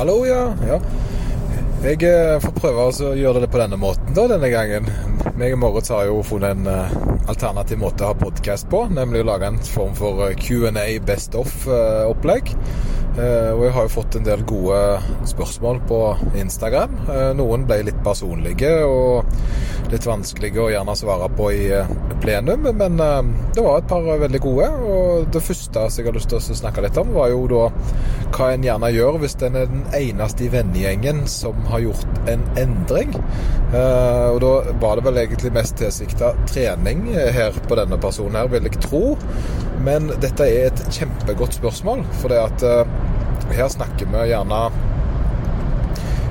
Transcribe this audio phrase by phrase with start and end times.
[0.00, 0.54] Hallo, ja.
[0.64, 0.78] ja.
[1.84, 4.86] Jeg eh, får prøve å gjøre det på denne måten da, denne gangen.
[5.36, 6.94] Meg og Moritz har jo funnet en uh,
[7.28, 11.36] alternativ måte å ha podkast på, nemlig å lage en form for uh, Q&A best
[11.36, 12.48] of-opplegg.
[12.48, 14.78] Uh, og jeg har jo fått en del gode
[15.28, 15.98] spørsmål på
[16.38, 16.94] Instagram.
[17.36, 19.26] noen ble litt personlige og
[19.90, 21.64] litt vanskelige å gjerne svare på i
[22.22, 24.68] plenum, men det var et par veldig gode.
[24.86, 27.64] Og det første jeg har lyst til å snakke litt om, var jo da
[28.30, 32.46] hva en gjerne gjør hvis en er den eneste i vennegjengen som har gjort en
[32.60, 33.16] endring.
[33.74, 38.70] og da var det vel egentlig mest tilsikta trening her på denne personen her, vil
[38.70, 39.04] jeg tro.
[39.80, 42.64] Men dette er et kjempegodt spørsmål, for det at
[43.56, 44.62] her snakker vi gjerne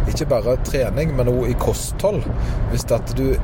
[0.10, 2.24] ikke bare trening, men òg i kosthold.
[2.72, 3.36] Hvis at du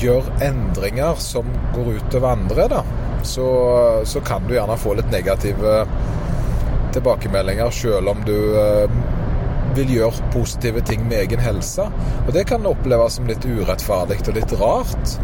[0.00, 2.82] gjør endringer som går utover andre, da,
[3.26, 3.48] så,
[4.06, 5.84] så kan du gjerne få litt negative
[6.94, 8.86] tilbakemeldinger, selv om du uh,
[9.74, 11.88] vil gjøre positive ting med egen helse.
[12.26, 15.16] Og det kan oppleves som litt urettferdig og litt rart.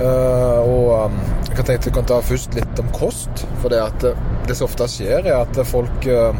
[0.00, 1.18] Uh, og um,
[1.50, 3.44] jeg kan jeg kan ta først litt om kost.
[3.60, 6.32] For det, at, uh, det som ofte skjer, er at folk uh,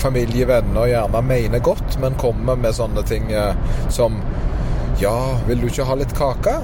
[0.00, 3.28] Familie, venner gjerne mener godt, men kommer med sånne ting
[3.92, 4.22] som
[4.98, 5.14] Ja,
[5.46, 6.58] vil du ikke ha litt kake?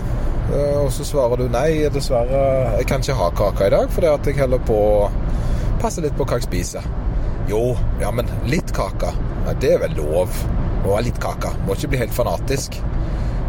[0.54, 2.40] og så svarer du nei, dessverre,
[2.78, 5.08] jeg kan ikke ha kake i dag, fordi at jeg holder på å
[5.80, 6.84] passe litt på hva jeg spiser.
[7.48, 9.10] Jo, ja, men litt kake.
[9.44, 10.32] Ja, det er vel lov
[10.84, 11.52] å ha litt kake.
[11.66, 12.78] Må ikke bli helt fanatisk.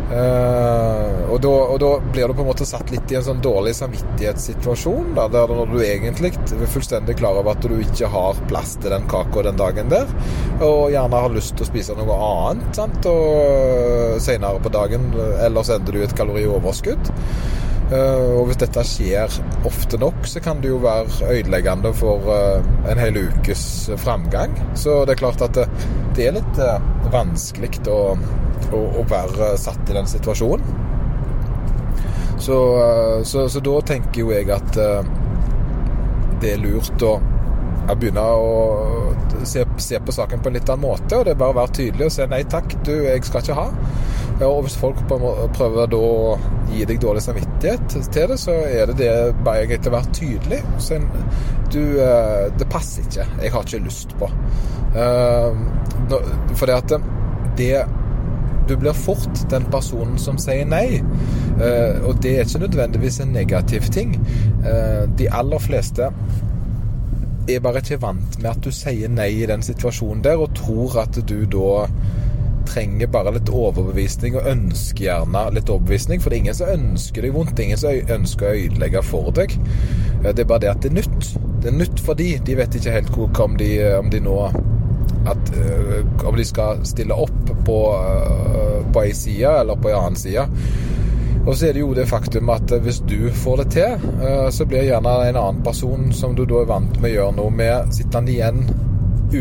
[0.06, 3.42] Uh, og, da, og, da, blir du på en måte satt litt i en sånn
[3.42, 5.16] dårlig samvittighetssituasjon.
[5.18, 8.94] Da, der når du egentlig er fullstendig klar over at du ikke har plass til
[8.94, 10.12] den kaka den dagen der,
[10.60, 13.10] og gjerne har lyst til å spise noe annet sant?
[13.10, 15.10] Og senere på dagen,
[15.42, 17.14] ellers ender du i et kalorioverskudd.
[17.94, 19.36] Eh, og hvis dette skjer
[19.68, 23.66] ofte nok, så kan det jo være ødeleggende for eh, en hel ukes
[24.02, 24.56] framgang.
[24.74, 25.60] Så det er klart at
[26.18, 28.00] det, er litt eh, vanskelig å,
[28.72, 30.82] å, å, være satt i den situasjonen.
[32.46, 32.58] Så,
[33.24, 37.14] så, så, da tenker jo jeg at det er lurt å
[37.96, 41.16] begynne å se, se, på saken på en litt annen måte.
[41.16, 43.58] Og det er bare å være tydelig og si nei takk, du, jeg skal ikke
[43.58, 43.66] ha.
[44.44, 46.36] Og hvis folk prøver da å
[46.68, 49.12] gi deg dårlig samvittighet til det, så er det det
[49.46, 50.60] bare greit å være tydelig.
[50.84, 51.00] Så
[51.72, 53.28] du, eh, det passer ikke.
[53.42, 54.30] Jeg har ikke lyst på.
[54.96, 55.62] Eh,
[56.56, 56.98] for det at
[57.58, 57.86] det
[58.66, 60.98] Du blir fort den personen som sier nei.
[61.62, 64.16] Eh, og det er ikke nødvendigvis en negativ ting.
[65.18, 66.10] De aller fleste
[67.48, 70.98] er bare ikke vant med at du sier nei i den situasjonen der, og tror
[71.04, 71.86] at du da
[72.68, 76.22] trenger bare litt overbevisning, og ønsker gjerne litt overbevisning.
[76.22, 79.58] For det er ingen som ønsker deg vondt, ingen som ønsker å ødelegge for deg.
[80.26, 81.30] Det er bare det at det er nytt.
[81.64, 82.32] Det er nytt for de.
[82.46, 84.40] De vet ikke helt hvor, om, de, om de nå
[85.26, 85.54] at,
[86.26, 87.78] Om de skal stille opp på,
[88.94, 90.46] på ei side eller på ei annen side.
[91.46, 94.06] Og så er det jo det faktum at hvis du får det til,
[94.54, 97.54] så blir gjerne en annen person som du da er vant med å gjøre noe
[97.54, 98.64] med, sittende igjen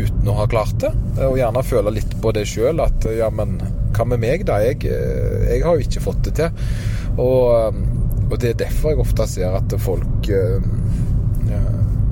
[0.03, 0.91] uten å ha klart det.
[1.25, 3.57] Og gjerne føle litt på det sjøl, at ja, men
[3.95, 4.59] hva med meg, da?
[4.63, 6.49] Jeg, eh, jeg, har jo ikke fått det til.
[7.15, 7.79] Og, eh,
[8.25, 10.59] og, det er derfor jeg ofte ser at folk eh,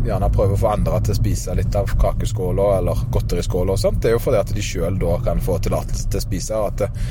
[0.04, 4.02] gjerne prøver å få andre til å spise litt av kakeskåla eller godteriskåla og sånt.
[4.04, 6.74] Det er jo fordi at de sjøl da kan få tillatelse til å spise, og
[6.74, 7.04] at,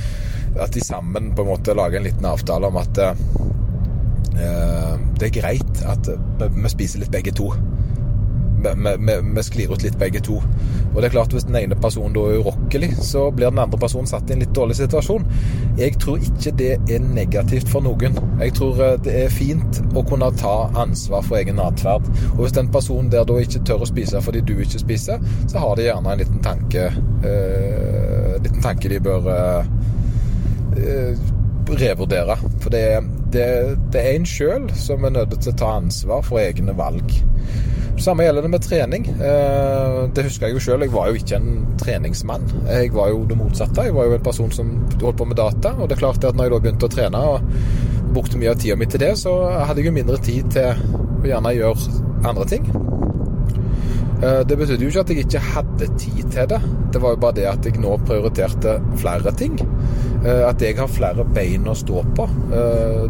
[0.58, 3.04] at, de sammen på en måte lager en liten avtale om at
[4.32, 6.08] det er greit at
[6.40, 7.50] vi spiser litt begge to
[8.62, 10.38] vi sklir ut litt begge to.
[10.92, 13.78] Og det er klart Hvis den ene personen da er urokkelig, så blir den andre
[13.80, 15.24] personen satt i en litt dårlig situasjon.
[15.78, 18.18] Jeg tror ikke det er negativt for noen.
[18.40, 22.08] Jeg tror eh, det er fint å kunne ta ansvar for egen atferd.
[22.34, 25.64] Og hvis den personen der da ikke tør å spise fordi du ikke spiser, så
[25.64, 26.90] har de gjerne en liten tanke
[27.24, 31.16] eh, liten tanke de bør eh,
[31.72, 32.36] revurdere.
[32.60, 32.84] For det,
[33.32, 33.46] det,
[33.92, 37.14] det er en sjøl som er nødt til å ta ansvar for egne valg.
[38.00, 39.06] Samme gjelder det med trening.
[39.08, 40.84] Eh, det husker jeg jo sjøl.
[40.86, 42.46] Jeg var jo ikke en treningsmann.
[42.66, 43.84] Jeg var jo det motsatte.
[43.86, 44.72] Jeg var jo en person som
[45.02, 45.74] holdt på med data.
[45.76, 48.60] Og det er klart at når jeg da begynte å trene og brukte mye av
[48.60, 49.34] tida mi til det, så
[49.68, 52.00] hadde jeg jo mindre tid til å gjerne gjøre
[52.32, 52.66] andre ting.
[54.22, 56.60] Eh, det betydde jo ikke at jeg ikke hadde tid til det.
[56.92, 59.60] Det var jo bare det at jeg nå prioriterte flere ting.
[60.24, 62.28] Eh, at jeg har flere bein å stå på,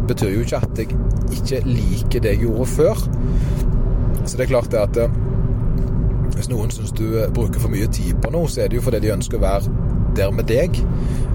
[0.08, 1.00] betyr jo ikke at jeg
[1.32, 3.06] ikke liker det jeg gjorde før.
[4.24, 5.14] Så det er klart det at eh,
[6.36, 8.84] hvis noen syns du eh, bruker for mye tid på noe, så er det jo
[8.86, 10.78] fordi de ønsker å være der med deg.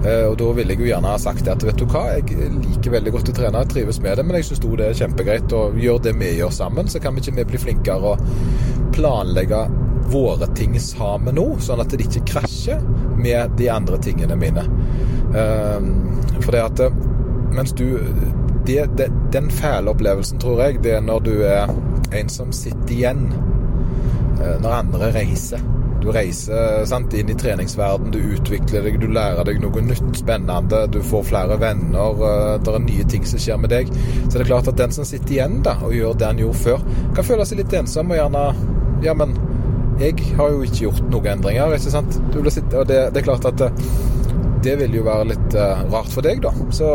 [0.06, 2.94] Eh, og da ville jeg jo gjerne ha sagt at vet du hva, jeg liker
[2.94, 5.66] veldig godt å trene, jeg trives med det, men jeg syns det er kjempegreit å
[5.76, 6.88] gjøre det vi gjør sammen.
[6.88, 8.16] Så kan vi ikke vi bli flinkere å
[8.96, 9.66] planlegge
[10.08, 12.80] våre ting sammen nå, sånn at det ikke krasjer
[13.18, 14.64] med de andre tingene mine.
[16.40, 16.80] For det at
[17.48, 17.98] Mens du
[18.66, 21.70] det, det, Den fæle opplevelsen, tror jeg, det er når du er
[22.16, 23.26] en som sitter igjen
[24.38, 25.62] når andre reiser.
[25.98, 30.84] Du reiser sant, inn i treningsverden, du utvikler deg, du lærer deg noe nytt, spennende.
[30.94, 32.22] Du får flere venner,
[32.62, 33.90] det er nye ting som skjer med deg.
[34.28, 36.62] Så det er klart at den som sitter igjen da, og gjør det han gjorde
[36.62, 36.86] før,
[37.18, 38.44] kan føle seg litt ensom og gjerne
[39.02, 39.34] Ja, men
[39.98, 42.16] jeg har jo ikke gjort noen endringer, ikke sant?
[42.54, 43.68] Sitte, og det, det, er klart at det,
[44.62, 46.52] det vil jo være litt uh, rart for deg, da.
[46.74, 46.88] Så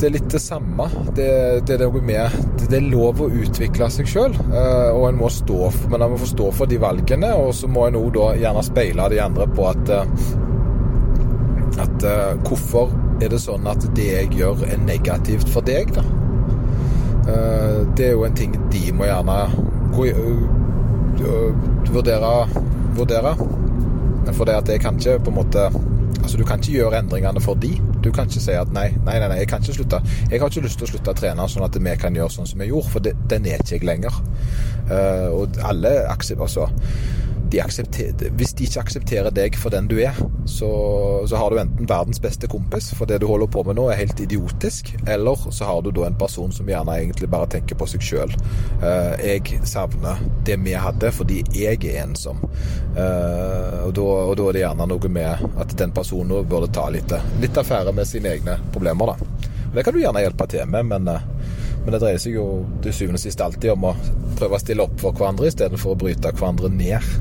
[0.00, 0.86] det er litt det samme.
[1.16, 1.28] Det,
[1.68, 5.58] det, er, med, det er lov å utvikle seg sjøl, uh, og en må stå
[5.74, 7.34] for, men en må få stå for de valgene.
[7.36, 10.06] Og så må en òg gjerne speile de andre på at, uh,
[11.84, 12.08] at
[12.48, 16.06] hvorfor er det sånn at det jeg gjør, er negativt for deg, da?
[17.94, 19.34] det er jo en ting de må gjerne
[19.92, 20.06] gå,
[21.92, 22.32] vurdere,
[22.96, 23.34] vurdere.
[24.32, 25.70] For det at jeg kan ikke på en måte
[26.20, 27.70] Altså, du kan ikke gjøre endringene for de.
[28.04, 30.02] Du kan ikke si at nei, nei, nei, jeg kan ikke slutte.
[30.30, 32.48] Jeg har ikke lyst til å slutte å trene sånn at vi kan gjøre sånn
[32.48, 34.20] som vi gjorde, for det, den er ikke jeg lenger.
[34.90, 36.68] Uh, og alle aksjer, altså,
[37.50, 40.16] de hvis de ikke aksepterer deg for den du er,
[40.46, 40.70] så,
[41.28, 44.00] så, har du enten verdens beste kompis, for det du holder på med nå er
[44.00, 47.88] helt idiotisk, eller så har du da en person som gjerne egentlig bare tenker på
[47.90, 48.34] seg sjøl.
[48.82, 52.42] Uh, jeg savner det vi hadde fordi jeg er ensom.
[52.96, 54.08] Uh, og, da,
[54.48, 57.12] er det gjerne noe med at den personen burde ta litt,
[57.42, 59.48] litt affære med sine egne problemer, da.
[59.70, 61.26] Det kan du gjerne hjelpe til med, men uh,
[61.84, 62.46] men det dreier seg jo
[62.84, 63.96] til syvende og sist alltid om å
[64.38, 67.12] prøve å stille opp for hverandre istedenfor å bryte hverandre ned.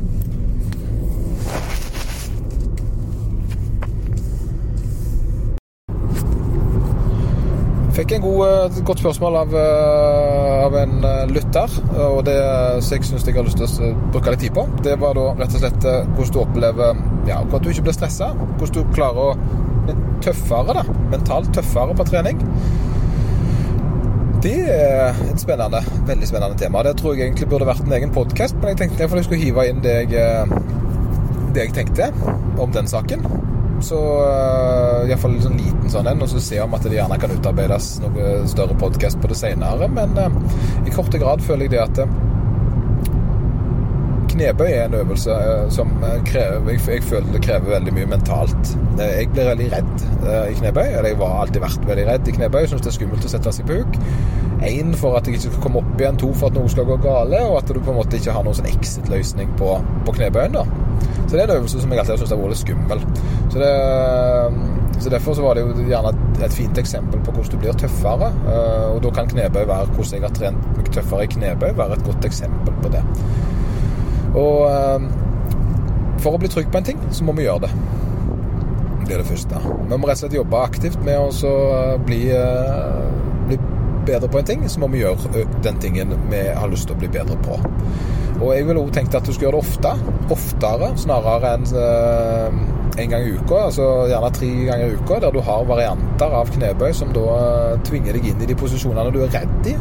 [7.99, 11.73] Fikk en god, et eh, godt spørsmål av, eh, av en eh, lytter,
[12.05, 12.37] og det
[12.85, 14.63] som jeg syns jeg har lyst til å bruke litt tid på.
[14.85, 18.31] Det var da rett og slett hvordan du opplever ja, at du ikke blir stressa.
[18.37, 19.57] Hvordan du klarer å
[19.89, 20.85] bli tøffere, da.
[21.11, 22.39] Mentalt tøffere på trening.
[24.39, 26.79] Det er et spennende, veldig spennende tema.
[26.87, 29.65] Det tror jeg egentlig burde vært en egen podkast, men jeg tenkte jeg skulle hive
[29.67, 30.45] inn det jeg,
[31.51, 32.07] det jeg tenkte
[32.55, 33.25] om den saken.
[33.83, 37.19] Så uh, iallfall en sånn liten sånn en, og så se om at det gjerne
[37.19, 39.91] kan utarbeides noe større podkast på det senere.
[39.91, 40.31] Men uh,
[40.87, 42.28] i korte grad føler jeg det at
[44.39, 45.91] knebøy er en øvelse uh, som
[46.27, 48.75] krever jeg, jeg, føler det krever veldig mye mentalt.
[48.99, 50.05] jeg blir veldig redd
[50.49, 50.85] i knebøy.
[50.87, 52.61] Eller jeg har alltid vært veldig redd i knebøy.
[52.67, 53.99] Syns det er skummelt å sette seg på huk.
[54.65, 56.97] Én for at jeg ikke skal komme opp igjen, to for at noe skal gå
[57.03, 59.77] gale, og at du på en måte ikke har noen sånn exit-løsning på,
[60.07, 60.57] på knebøyen.
[60.57, 60.65] da.
[61.29, 63.03] Så det er en øvelse som jeg alltid har syntes har vært litt skummel.
[63.53, 63.71] Så, det,
[64.97, 66.11] så, Derfor så var det jo gjerne
[66.41, 68.31] et, fint eksempel på hvordan du blir tøffere.
[68.49, 71.99] Eh, og da kan knebøy være hvordan jeg har trent meg tøffere i knebøy, være
[71.99, 73.05] et godt eksempel på det.
[74.35, 75.07] Og eh,
[76.23, 77.73] for å bli trygg på en ting, så må vi gjøre det.
[79.07, 79.59] Det er det første.
[79.63, 82.23] Vi må rett og slett jobbe aktivt med å eh, bli,
[83.49, 83.59] bli
[84.09, 87.01] bedre på en ting, så må vi gjøre den tingen vi har lyst til å
[87.01, 87.57] bli bedre på.
[88.39, 89.95] Og jeg ville òg tenkt at du skal gjøre det ofte.
[90.31, 92.59] Oftere, snarere enn uh,
[92.99, 93.65] en gang i uka.
[93.67, 97.25] Altså gjerne tre ganger i uka, der du har varianter av knebøy som da
[97.87, 99.75] tvinger deg inn i de posisjonene du er redd i.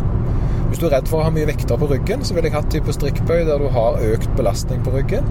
[0.69, 2.69] Hvis du er redd for å ha mye vekter på ryggen, så ville jeg hatt
[2.73, 5.27] type strikkbøy der du har økt belastning på ryggen.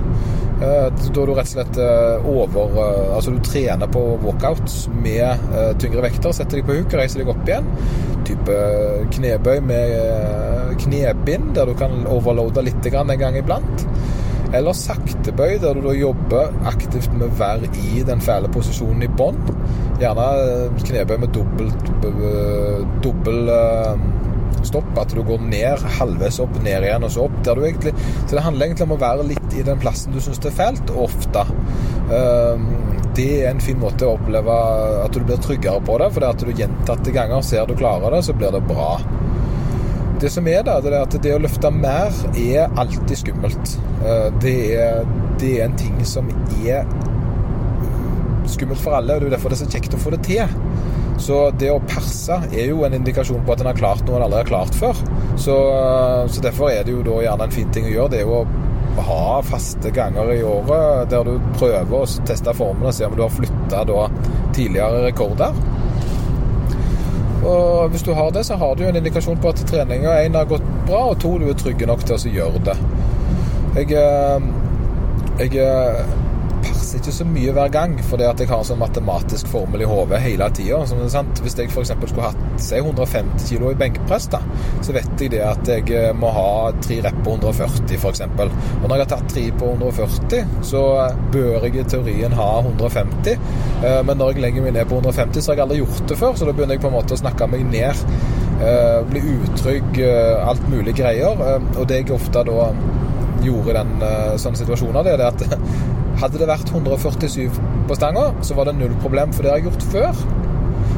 [0.58, 1.78] Uh, da du rett og slett
[2.26, 2.80] over
[3.14, 5.50] Altså du trener på walkouts med
[5.82, 7.70] tyngre vekter, setter deg på huk og reiser deg opp igjen.
[8.28, 8.58] Type
[9.14, 13.86] knebøy med knebind, der du kan overloade litt en gang iblant.
[14.54, 19.40] Eller saktebøy, der du da jobber aktivt med være i den fæle posisjonen i bånn.
[20.00, 21.92] Gjerne eh, knebøy med dobbelt
[23.04, 24.06] dobbel eh,
[24.66, 24.90] stopp.
[24.98, 27.38] At du går ned, halvveis opp, ned igjen og så opp.
[27.46, 27.94] Der du egentlig,
[28.26, 30.58] så det handler egentlig om å være litt i den plassen du syns det er
[30.58, 31.46] fælt, ofte.
[32.14, 32.66] Eh,
[33.18, 34.58] det er en fin måte å oppleve
[35.04, 36.12] at du blir tryggere på det.
[36.14, 38.96] For det at du gjentatte ganger ser du klarer det, så blir det bra.
[40.18, 43.78] Det som er da, det er at det å løfte mer er alltid skummelt.
[44.02, 45.04] Eh, det er,
[45.38, 46.32] det er en ting som
[46.64, 46.88] er
[48.50, 50.58] skummelt for alle, og det er derfor det er så kjekt å få det til.
[51.18, 54.28] Så det å perse er jo en indikasjon på at en har klart noe en
[54.28, 55.00] aldri har klart før.
[55.38, 55.56] Så,
[56.30, 58.14] så, derfor er det jo da gjerne en fin ting å gjøre.
[58.14, 62.90] Det er jo å ha faste ganger i året der du prøver å teste formene
[62.90, 63.84] og se om du har flytta
[64.56, 65.58] tidligere rekorder.
[67.48, 70.50] Og hvis du har det, så har du en indikasjon på at treninga én har
[70.50, 72.78] gått bra, og to du er trygge nok til å gjøre det.
[73.78, 74.48] Jeg, eh,
[75.46, 75.54] jeg
[76.88, 79.82] eh, passer ikke så mye hver gang, fordi at jeg har en sånn matematisk formel
[79.84, 80.80] i hodet hele tida.
[81.44, 81.92] Hvis jeg f.eks.
[81.92, 84.40] skulle hatt si 150 kg i benkpress, da,
[84.82, 88.24] så vet jeg det at jeg eh, må ha tre rep på 140 f.eks.
[88.24, 90.84] Og når jeg har tatt tre på 140, så
[91.34, 93.36] bør jeg i teorien ha 150.
[93.84, 96.20] Eh, men når jeg legger meg ned på 150, så har jeg aldri gjort det
[96.24, 98.08] før, så da begynner jeg på en måte å snakke meg ned.
[98.64, 100.00] Eh, bli utrygg,
[100.48, 101.36] alt mulig greier.
[101.76, 102.72] Og det jeg ofte da
[103.44, 103.92] gjorde i den
[104.42, 105.44] sånne situasjoner, det er at
[106.22, 109.70] hadde det vært 147 på stanga, så var det null problem, for det har jeg
[109.70, 110.22] gjort før.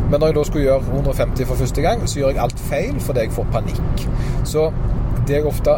[0.10, 3.02] Men når jeg da skulle gjøre 150 for første gang, så gjør jeg alt feil
[3.04, 4.06] fordi jeg får panikk.
[4.48, 4.70] Så
[5.28, 5.76] det jeg ofte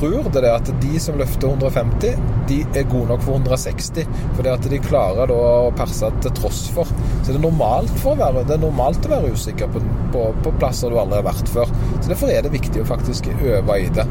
[0.00, 4.08] tror, det er at de som løfter 150, de er gode nok for 160.
[4.36, 6.88] Fordi at de klarer å perse til tross for.
[7.22, 9.82] Så det er normalt, å være, det er normalt å være usikker på,
[10.14, 11.72] på, på, plasser du aldri har vært før.
[12.00, 14.06] Så derfor er det viktig å faktisk øve i det.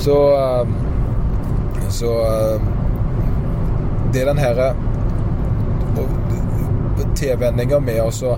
[0.00, 0.16] Så,
[1.92, 2.12] så
[4.16, 4.70] det er den herre
[7.16, 8.30] tilvenninga med å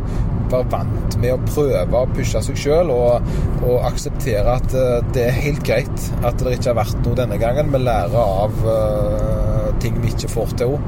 [0.49, 3.29] være vant med å prøve å pushe seg sjøl og,
[3.61, 7.39] og, akseptere at eh, det er helt greit at det ikke har vært noe denne
[7.39, 7.71] gangen.
[7.75, 10.79] Vi lærer av uh, ting vi ikke får til.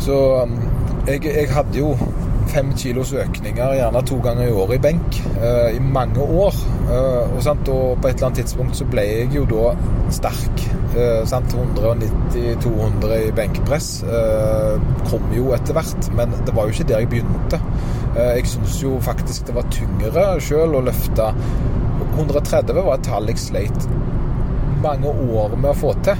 [0.00, 0.16] Så
[1.08, 1.94] jeg, jeg, hadde jo
[2.50, 6.60] fem kilos økninger gjerne to ganger i året i benk uh, i mange år.
[6.86, 9.74] Uh, og, og, på et eller annet tidspunkt så ble jeg jo da
[10.12, 10.68] sterk.
[10.94, 14.80] 190-200 eh, i benkpress eh,
[15.10, 17.58] kom jo etter hvert, men det var jo ikke der jeg begynte.
[18.16, 21.24] Eh, jeg syns jo faktisk det var tyngre sjøl å løfte
[22.10, 23.80] 130 var et tall jeg sleit
[24.80, 26.16] mange år med å få til.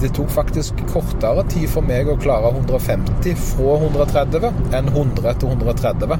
[0.00, 4.46] Det tok faktisk kortere tid for meg å klare 150 fra 130
[4.78, 6.16] enn 100 til 130.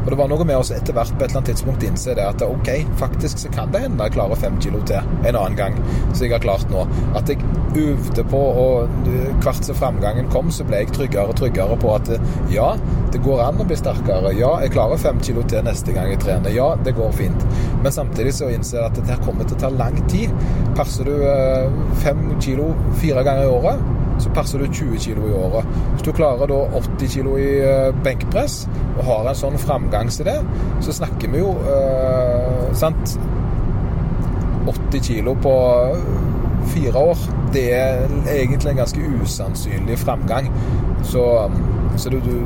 [0.00, 2.24] Og det var noe med oss etter hvert på et eller annet tidspunkt innse det
[2.24, 5.76] at ok, faktisk så kan det hende jeg klarer fem kilo til en annen gang,
[6.12, 6.86] som jeg har klart nå.
[7.18, 7.42] At jeg
[7.76, 9.10] øvde på, og
[9.44, 12.10] hvert som framgangen kom, så ble jeg tryggere og tryggere på at
[12.52, 12.72] ja,
[13.12, 14.32] det går an å bli sterkere.
[14.38, 16.54] Ja, jeg klarer fem kilo til neste gang jeg trener.
[16.54, 17.46] Ja, det går fint.
[17.84, 20.34] Men samtidig så innser jeg at dette kommer til å ta lang tid.
[20.78, 22.70] Perser du eh, fem kilo
[23.02, 23.88] fire ganger i året,
[24.20, 25.66] så passer du 20 kg i året.
[25.94, 28.62] Hvis du klarer da 80 kg i eh, benkpress
[28.98, 30.38] og har en sånn framgang til det,
[30.84, 33.16] så snakker vi jo eh, sant
[34.70, 35.54] 80 kg på
[36.70, 37.28] fire år.
[37.54, 40.50] Det er egentlig en ganske usannsynlig framgang.
[41.02, 41.24] Så,
[41.96, 42.36] så du, du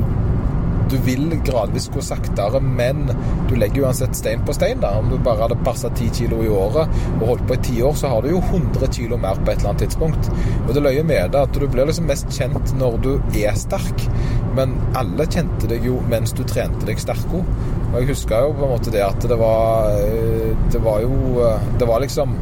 [0.89, 3.05] du vil gradvis gå saktere, men
[3.49, 4.81] du legger uansett stein på stein.
[4.81, 4.95] da.
[4.99, 7.95] Om du bare hadde passa 10 kilo i året og holdt på i ti år,
[7.97, 10.29] så har du jo 100 kilo mer på et eller annet tidspunkt.
[10.67, 13.11] Og det løye med det at du blir liksom mest kjent når du
[13.41, 14.07] er sterk,
[14.55, 17.49] men alle kjente deg jo mens du trente deg sterk òg.
[17.95, 21.45] Og jeg husker jo på en måte det at det var eh, Det var jo
[21.45, 22.35] eh, Det var liksom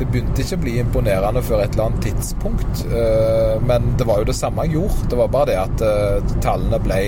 [0.00, 2.86] det begynte ikke å bli imponerende før et eller annet tidspunkt.
[2.88, 5.08] Eh, men det var jo det samme jeg gjorde.
[5.12, 5.82] Det var bare det at
[6.40, 7.00] tallene ble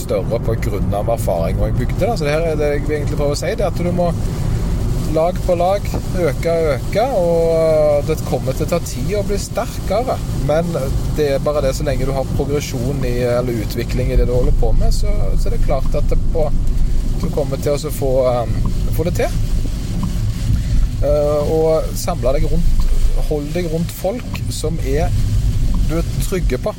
[0.00, 2.02] større på grunn av erfaring jeg bygde.
[2.02, 2.16] Da.
[2.16, 4.10] Så det her er det jeg egentlig prøver å si, det er at du må
[5.14, 5.84] lag på lag
[6.18, 10.16] øke og øke, og det kommer til å ta tid å bli sterkere.
[10.48, 10.68] Men
[11.16, 14.34] det er bare det så lenge du har progresjon i, eller utvikling i det du
[14.34, 16.48] holder på med, så, så er det klart at det på,
[17.22, 18.12] du kommer til å få,
[18.42, 18.56] um,
[18.96, 19.40] få, det til.
[21.00, 22.84] Uh, og samle deg rundt
[23.26, 25.10] Hold deg rundt folk som er
[25.88, 26.72] du er trygge på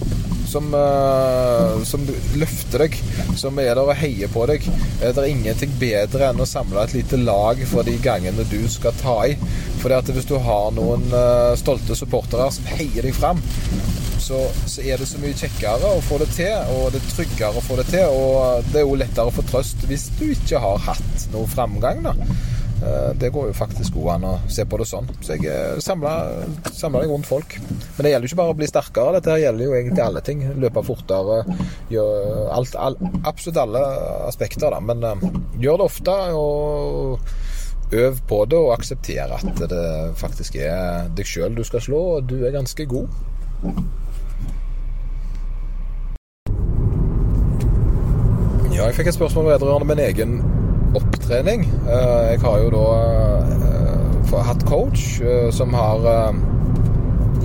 [0.48, 2.04] som, uh, som,
[2.40, 2.98] løfter deg,
[3.40, 4.66] som er der og heier på deg.
[5.02, 8.96] Det er ingenting bedre enn å samle et lite lag for de gangene du skal
[9.02, 9.38] ta i.
[9.82, 13.42] For hvis du har noen uh, stolte supportere som heier deg fram,
[14.28, 17.60] så, så, er det så mye kjekkere å få det til, og det er tryggere
[17.60, 18.12] å få det til.
[18.12, 22.04] Og det er jo lettere å få trøst hvis du ikke har hatt noe framgang.
[22.08, 22.16] da.
[22.84, 25.08] Eh, det går jo faktisk god an å se på det sånn.
[25.26, 26.46] Så jeg eh, samler,
[26.78, 27.58] samler rundt folk.
[27.60, 30.46] Men det gjelder jo ikke bare å bli sterkere, dette gjelder jo egentlig alle ting.
[30.62, 31.42] Løpe fortere,
[31.94, 33.84] gjør alt, all, absolutt alle
[34.28, 34.82] aspekter, da.
[34.84, 39.86] Men uh, gjør det ofte, og øv på det, og aksepter at det
[40.20, 43.08] faktisk er deg sjøl du skal slå, og du er ganske god.
[48.78, 50.36] Ja, jeg fikk et spørsmål vedrørende min egen
[50.98, 51.66] opptrening.
[51.88, 52.86] Eh, jeg har jo da
[53.48, 56.06] eh, hatt coach eh, som har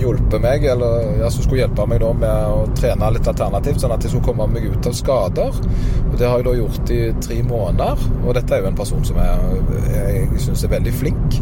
[0.02, 3.94] hjulpet meg, eller ja, som skulle hjelpe meg da med å trene litt alternativt, sånn
[3.94, 5.60] at jeg skulle komme meg ut av skader.
[6.08, 8.02] Og Det har jeg da gjort i tre måneder.
[8.24, 9.60] Og dette er jo en person som jeg,
[9.92, 11.38] jeg syns er veldig flink.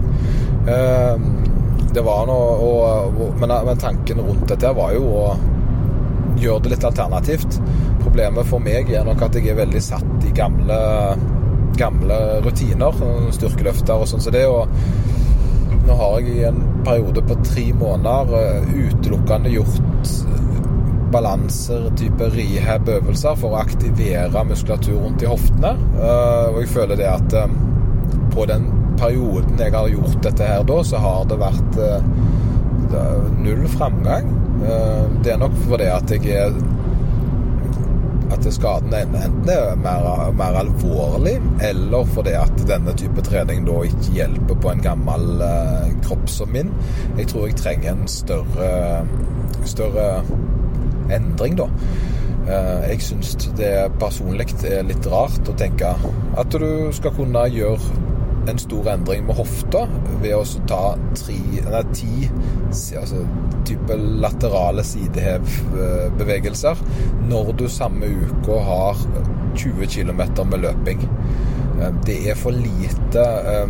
[1.90, 5.24] Det var noe, og, men, tanken rundt dette var jo å
[6.40, 7.58] gjøre det litt alternativt.
[8.04, 10.78] Problemet for meg er nok at jeg er veldig satt i gamle
[11.78, 12.98] gamle rutiner,
[13.36, 14.46] styrkeløfter og sånn som så det.
[14.50, 14.66] Og
[15.86, 20.12] nå har jeg i en periode på tre måneder utelukkende gjort
[21.10, 25.72] balanser, type rehab-øvelser for å aktivere muskulatur rundt i hoftene.
[26.52, 27.34] Og jeg føler det at
[28.30, 28.68] på den
[29.00, 31.80] perioden jeg har gjort dette her da, så har det vært
[33.40, 34.30] null framgang.
[35.24, 36.54] Det er nok fordi at jeg er
[38.30, 44.14] at skaden enten er mer, mer, alvorlig, eller fordi at denne type trening da ikke
[44.14, 46.72] hjelper på en gammel eh, kropp som min.
[47.18, 48.70] Jeg tror jeg trenger en større,
[49.64, 50.08] større
[51.10, 51.66] endring, da.
[52.50, 55.92] Eh, jeg syns det personlig er litt rart å tenke
[56.40, 58.09] at du skal kunne gjøre
[58.48, 59.84] en stor endring med hofta
[60.22, 62.28] ved å ta tre, nei, ti
[62.98, 63.24] altså,
[63.68, 66.80] type laterale sidehevbevegelser
[67.28, 69.04] når du samme uke har
[69.58, 71.04] 20 km med løping.
[71.80, 73.68] Eh, det er for lite eh,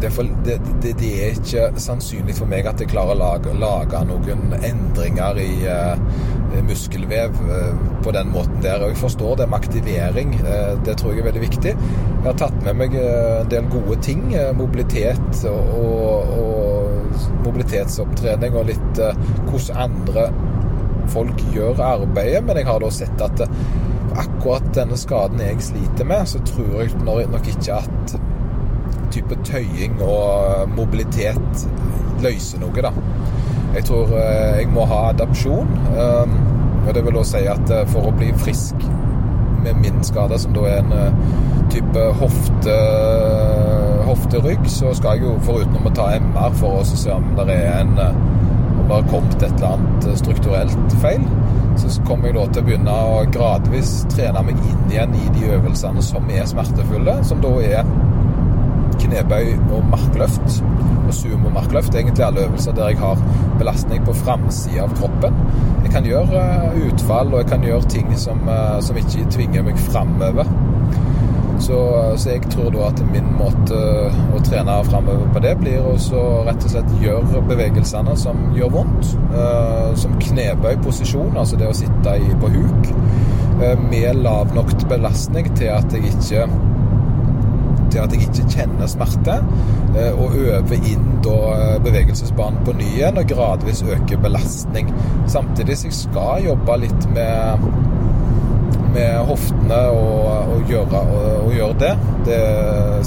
[0.00, 3.54] det for, det, det, det er, ikke sannsynlig for meg at jeg klarer å lage,
[3.58, 7.72] lage noen endringer i uh, muskelvev uh,
[8.04, 8.82] på den måten der.
[8.82, 10.36] Og jeg forstår det med aktivering.
[10.44, 11.74] Uh, det tror jeg er veldig viktig.
[11.74, 14.30] Jeg har tatt med meg en del gode ting.
[14.58, 16.94] mobilitet og, og, og,
[17.42, 18.98] mobilitetsopptrening og litt
[19.48, 20.26] hvordan andre
[21.10, 22.42] folk gjør arbeidet.
[22.46, 23.46] Men jeg har da sett at
[24.18, 28.18] akkurat denne skaden jeg sliter med, så tror jeg nok ikke at
[29.14, 31.66] type tøying og mobilitet
[32.22, 32.92] løser noe, da.
[33.74, 35.68] Jeg tror eh, jeg må ha adopsjon.
[35.92, 36.38] Um,
[36.86, 38.86] og det vil også si at eh, for å bli frisk
[39.62, 41.20] med min skade, som da er en eh,
[41.72, 42.76] type hofte,
[44.08, 47.82] hofterygg, så skal jeg jo foruten å ta MR for å se om det er
[47.82, 47.98] en
[48.78, 51.24] om det har kommet et eller annet strukturelt feil,
[51.76, 55.50] så kommer jeg da til å begynne å gradvis trene meg inn igjen i de
[55.58, 57.90] øvelsene som er smertefulle, som da er
[59.02, 60.60] knebøy og markløft.
[61.08, 61.94] Og sumo-markløft.
[61.94, 63.22] Egentlig alle øvelser der jeg har
[63.58, 65.34] belastning på framsida av kroppen.
[65.84, 69.64] Jeg kan gjøre eh, utfall, og jeg kan gjøre ting som, eh, som ikke tvinger
[69.66, 70.50] meg framover.
[71.58, 71.78] Så,
[72.16, 73.78] så, jeg tror da at min måte
[74.36, 75.96] å trene framover på det, blir å
[76.46, 79.10] rett og slett gjøre bevegelsene som gjør vondt.
[79.98, 82.92] Som knebøy-posisjon, altså det å sitte på huk,
[83.90, 86.46] med lav nok belastning til at jeg ikke
[87.92, 89.38] til at jeg ikke kjenner smerte,
[89.94, 94.92] eh, og øver inn da eh, bevegelsesbanen på ny igjen og gradvis øker belastning.
[95.26, 97.66] Samtidig som jeg skal jobbe litt med,
[98.94, 101.92] med hoftene og, og, gjøre, og, og, gjøre, det.
[102.28, 102.40] Det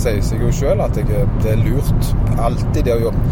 [0.02, 2.14] sier seg jo sjøl at jeg, det er lurt.
[2.42, 3.32] Alltid det å jobbe.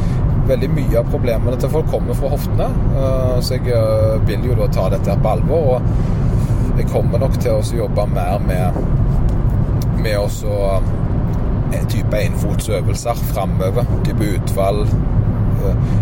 [0.49, 4.71] Veldig mye av problemene til folk kommer fra hoftene, eh, så jeg vil jo da
[4.73, 5.75] ta dette på alvor.
[5.75, 8.77] Og jeg kommer nok til å jobbe mer med,
[9.99, 10.27] med å
[11.89, 13.85] type enfotsøvelser framover.
[14.07, 14.83] Type utfall.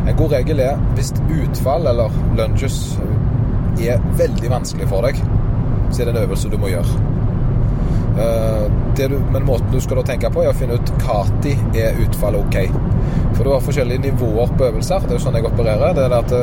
[0.07, 2.99] En god regel er hvis utfall eller lunges
[3.77, 5.19] er veldig vanskelig for deg,
[5.91, 6.93] så er det en øvelse du må gjøre.
[8.97, 12.57] Du, men måten du skal tenke på, er å finne ut når er utfallet ok.
[13.35, 15.05] For du har forskjellige nivåer på øvelser.
[15.05, 15.93] Det er jo sånn jeg opererer.
[15.93, 16.33] Det er at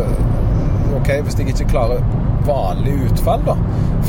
[0.94, 2.04] ok, Hvis jeg ikke klarer
[2.46, 3.56] vanlig utfall da,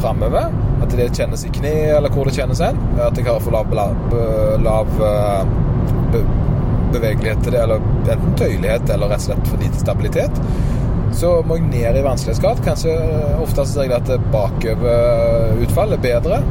[0.01, 2.79] framover, at det kjennes i kne, eller hvor det kjennes hen.
[2.99, 3.67] At jeg har for lav,
[4.63, 4.89] lav
[6.13, 6.23] be,
[6.95, 10.41] bevegelighet til det, eller enten tøyelighet eller rett og slett for lite stabilitet.
[11.15, 12.59] Så må jeg ned i vanskelighetsgrad.
[12.65, 12.93] Kanskje
[13.39, 16.41] oftest ser jeg at bakoverutfall er bedre.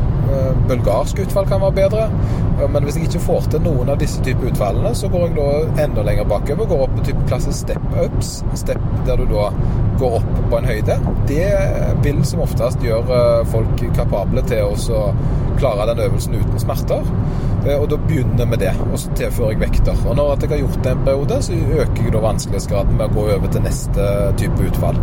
[0.69, 2.07] Bulgarsk utfall kan være bedre.
[2.61, 5.85] Men hvis jeg ikke får til noen av disse type utfallene, så går jeg da
[5.85, 6.69] enda lenger bakover.
[6.71, 8.35] Går opp på type klasse step-ups.
[8.59, 9.49] Step der du da
[10.01, 10.99] går opp på en høyde.
[11.31, 11.49] Det
[12.05, 13.19] vil som oftest gjøre
[13.51, 15.09] folk kapable til å
[15.59, 17.11] klare den øvelsen uten smerter.
[17.67, 20.01] Eh, og da begynner vi det, og så tilfører jeg vekter.
[20.09, 23.15] Og når jeg har gjort det en periode, så øker jeg da vanskelighetsgraden med å
[23.15, 24.09] gå over til neste
[24.41, 24.99] type utfall.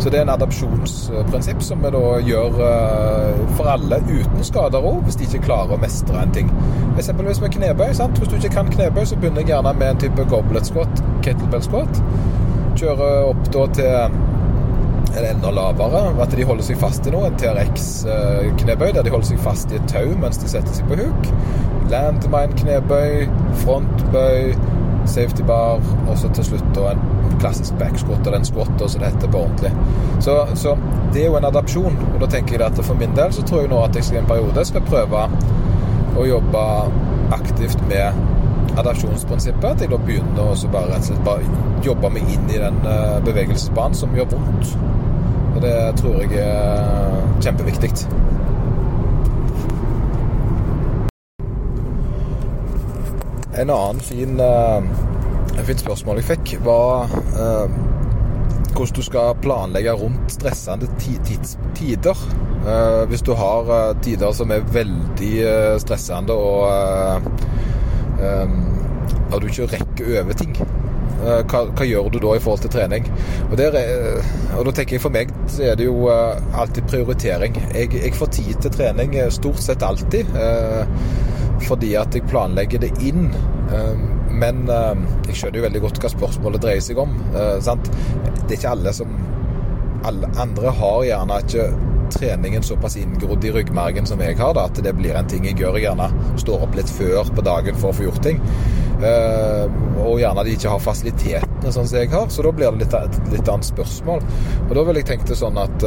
[0.00, 5.04] Så det er en adopsjonsprinsipp som vi da gjør eh, for alle uten skader òg,
[5.06, 6.50] hvis de ikke klarer å mestre en ting.
[6.98, 7.92] Eksempelvis med knebøy.
[7.92, 8.18] sant?
[8.18, 11.62] Hvis du ikke kan knebøy, så begynner jeg gjerne med en type goblet squat, kettlebell
[11.62, 12.02] squat.
[12.76, 14.18] Kjører opp da til
[15.14, 16.02] det enda lavere.
[16.22, 17.30] At de holder seg fast i noe.
[17.30, 21.00] En TRX-knebøy der de holder seg fast i et tau mens de setter seg på
[21.00, 21.30] huk.
[21.90, 23.24] Landmine-knebøy,
[23.64, 24.52] frontbøy,
[25.10, 27.00] safety bar, og så til slutt da en
[27.40, 29.72] klassisk backsquat, eller en squat, som det heter på ordentlig.
[30.20, 30.76] Så, så,
[31.14, 31.98] det er jo en adapsjon.
[32.14, 34.20] Og da tenker jeg at for min del så tror jeg nå at jeg i
[34.20, 35.26] en periode skal prøve
[36.18, 36.62] å jobbe
[37.34, 39.66] aktivt med adapsjonsprinsippet.
[39.70, 42.80] At jeg da begynner å bare rett og slett bare jobbe meg inn i den
[42.86, 44.74] eh, bevegelsesbanen som gjør vondt.
[45.54, 47.92] Og det tror jeg er kjempeviktig.
[53.60, 54.82] En annen fin, eh,
[55.60, 57.72] Et spørsmål jeg fikk, var eh,
[58.74, 62.16] hvordan du skal planlegge rundt stressende tider.
[62.66, 66.70] Eh, hvis du har eh, tider som er veldig eh, stressende og,
[69.40, 70.52] du ikke rekker over ting.
[71.20, 73.06] Hva, hva, gjør du da i forhold til trening?
[73.50, 73.76] Og, der,
[74.56, 77.56] og, da tenker jeg For meg så er det jo alltid prioritering.
[77.72, 80.28] Jeg, jeg får tid til trening stort sett alltid.
[81.64, 83.30] Fordi at jeg planlegger det inn.
[84.40, 87.12] Men jeg skjønner jo veldig godt hva spørsmålet dreier seg om.
[87.64, 87.90] Sant?
[88.50, 89.12] det er ikke alle som
[90.08, 91.64] Alle andre har gjerne ikke
[92.10, 95.58] treningen såpass inngrodd i ryggmargen som jeg har, da, at det blir en ting jeg
[95.60, 95.76] gjør.
[95.78, 96.08] Gjerne
[96.40, 98.40] står opp litt før på dagen for å få gjort ting.
[99.00, 99.68] Uh,
[100.02, 102.96] og gjerne de ikke har fasilitetene sånn som jeg har, så da blir det litt,
[102.96, 104.24] et litt annet spørsmål.
[104.66, 105.86] Og da vil jeg tenke det sånn at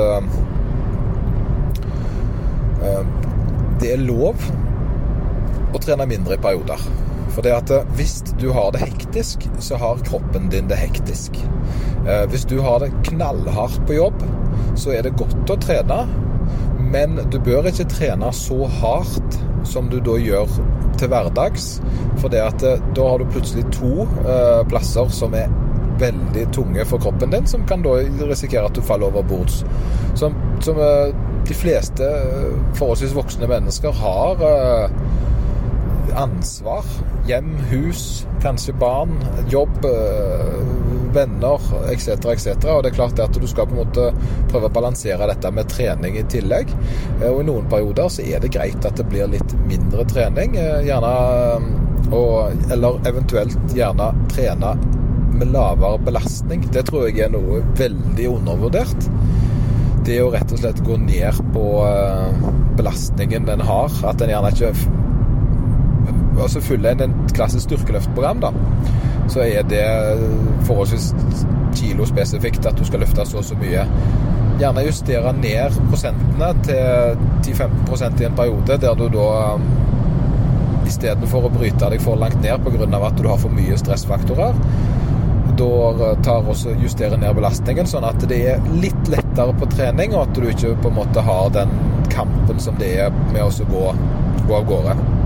[3.82, 4.40] det er lov
[5.74, 6.82] å trene mindre i perioder.
[7.34, 11.40] For det at hvis du har det hektisk, så har kroppen din det hektisk.
[12.08, 14.22] Eh, hvis du har det knallhardt på jobb,
[14.76, 16.04] så er det godt å trene.
[16.94, 20.52] Men du bør ikke trene så hardt som du da gjør
[21.00, 21.68] til hverdags.
[22.22, 22.54] For eh,
[22.94, 25.50] da har du plutselig to eh, plasser som er
[26.02, 29.62] veldig tunge for kroppen din, som kan da risikere at du faller over bords.
[30.20, 30.78] Som, som
[31.48, 32.08] de fleste
[32.78, 34.42] forholdsvis voksne mennesker har
[36.20, 36.88] ansvar.
[37.28, 39.18] Hjem, hus, kanskje barn,
[39.52, 39.86] jobb,
[41.14, 41.60] venner
[41.92, 42.08] etc.
[42.08, 42.48] etc.
[42.74, 44.10] Og det er klart at du skal på en måte
[44.52, 46.72] prøve å balansere dette med trening i tillegg.
[47.20, 50.58] Eh, og i noen perioder så er det greit at det blir litt mindre trening.
[50.60, 51.14] Eh, gjerne
[52.14, 54.74] og, Eller eventuelt gjerne trene
[55.34, 56.66] med lavere belastning.
[56.74, 59.10] Det tror jeg er noe veldig undervurdert.
[60.04, 62.44] Det å rett og slett gå ned på eh,
[62.78, 63.94] belastningen den har.
[64.10, 64.74] At den gjerne ikke
[66.42, 68.54] altså følger en klassisk styrkeløftprogram, da
[69.28, 69.86] så er det
[70.68, 71.14] forholdsvis
[71.76, 73.86] kilospesifikt at du skal løfte så og så mye.
[74.60, 79.30] Gjerne justere ned prosentene til 10-15% i en periode, der du da
[80.88, 83.00] istedenfor å bryte deg for langt ned pga.
[83.08, 84.54] at du har for mye stressfaktorer,
[85.58, 90.28] da tar også justerer ned belastningen, sånn at det er litt lettere på trening, og
[90.28, 91.74] at du ikke på en måte har den
[92.10, 93.86] kampen som det er med å gå,
[94.48, 95.23] gå av gårde.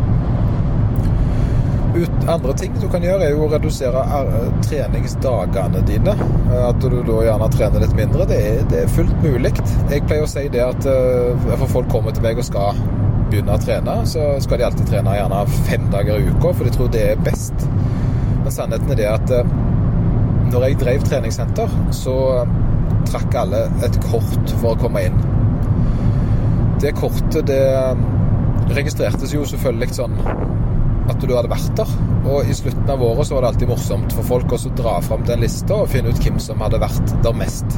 [1.97, 4.03] Ut, andre ting du kan gjøre, er jo å redusere
[4.67, 6.13] treningsdagene dine.
[6.53, 8.27] At du da gjerne trener litt mindre.
[8.29, 9.53] Det er, det er fullt mulig.
[9.89, 12.77] Jeg pleier å si det at uh, for folk kommer til meg og skal
[13.27, 16.75] begynne å trene, så skal de alltid trene gjerne fem dager i uka, for de
[16.75, 17.65] tror det er best.
[18.43, 19.33] Men sannheten er det at
[20.53, 22.15] når jeg drev treningssenter, så
[23.07, 25.17] trakk alle et kort for å komme inn.
[26.81, 30.15] Det kortet, det registrertes jo selvfølgelig sånn
[31.07, 31.91] at du hadde vært der.
[32.27, 35.25] Og i slutten av året så var det alltid morsomt for folk å dra fram
[35.27, 37.77] den lista og finne ut hvem som hadde vært der mest.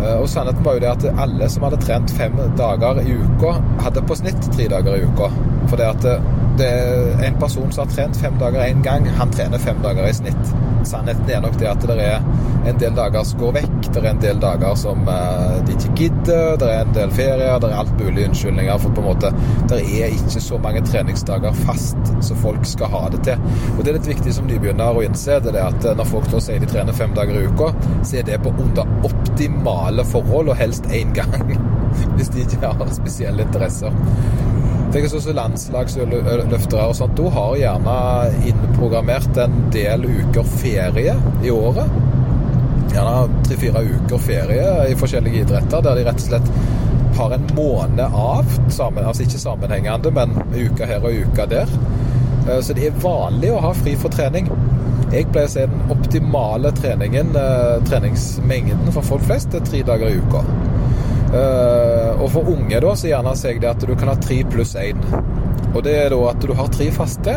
[0.00, 3.56] Eh, og sannheten var jo det at alle som hadde trent fem dager i uka,
[3.84, 5.30] hadde på snitt tre dager i uka.
[5.68, 6.28] For det at eh,
[6.60, 10.08] det er en person som har trent fem dager én gang, han trener fem dager
[10.08, 10.54] i snitt.
[10.88, 12.20] Sannheten er nok det at det er
[12.68, 15.94] en del dager som går vekk, det er en del dager som uh, de ikke
[15.98, 18.78] gidder, det er en del ferier, det er alt mulig unnskyldninger.
[18.82, 19.32] For på en måte,
[19.72, 23.48] det er ikke så mange treningsdager fast som folk skal ha det til.
[23.76, 26.42] Og det er litt viktig som nybegynner å innse, det er at når folk da
[26.42, 27.72] sier de trener fem dager i uka,
[28.02, 31.56] så er det på under optimale forhold, og helst én gang.
[32.16, 33.94] Hvis de ikke har spesielle interesser.
[34.90, 37.20] Tenk sånn som landslagsløftere og sånt.
[37.22, 37.98] Hun har gjerne
[38.50, 41.14] innprogrammert en del uker ferie
[41.46, 42.09] i året.
[42.90, 46.52] Gjerne tre-fire uker ferie i forskjellige idretter, der de rett og slett
[47.20, 48.48] har en måned av.
[48.72, 51.70] Sammen, altså ikke sammenhengende, men uka her og uka der.
[52.48, 54.50] Eh, så det er vanlig å ha fri for trening.
[55.10, 60.10] Jeg pleier å se den optimale treningen, eh, treningsmengden for folk flest, er tre dager
[60.10, 60.44] i uka.
[61.30, 64.40] Uh, og for unge da, så gjerne sier jeg det at du kan ha tre
[64.50, 64.98] pluss én.
[65.76, 67.36] Og det er da at du har tre faste,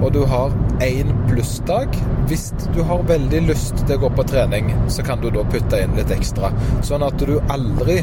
[0.00, 0.50] og du har
[0.80, 1.96] én plussdag.
[2.28, 5.80] Hvis du har veldig lyst til å gå på trening, så kan du da putte
[5.82, 6.52] inn litt ekstra.
[6.86, 8.00] Sånn at du aldri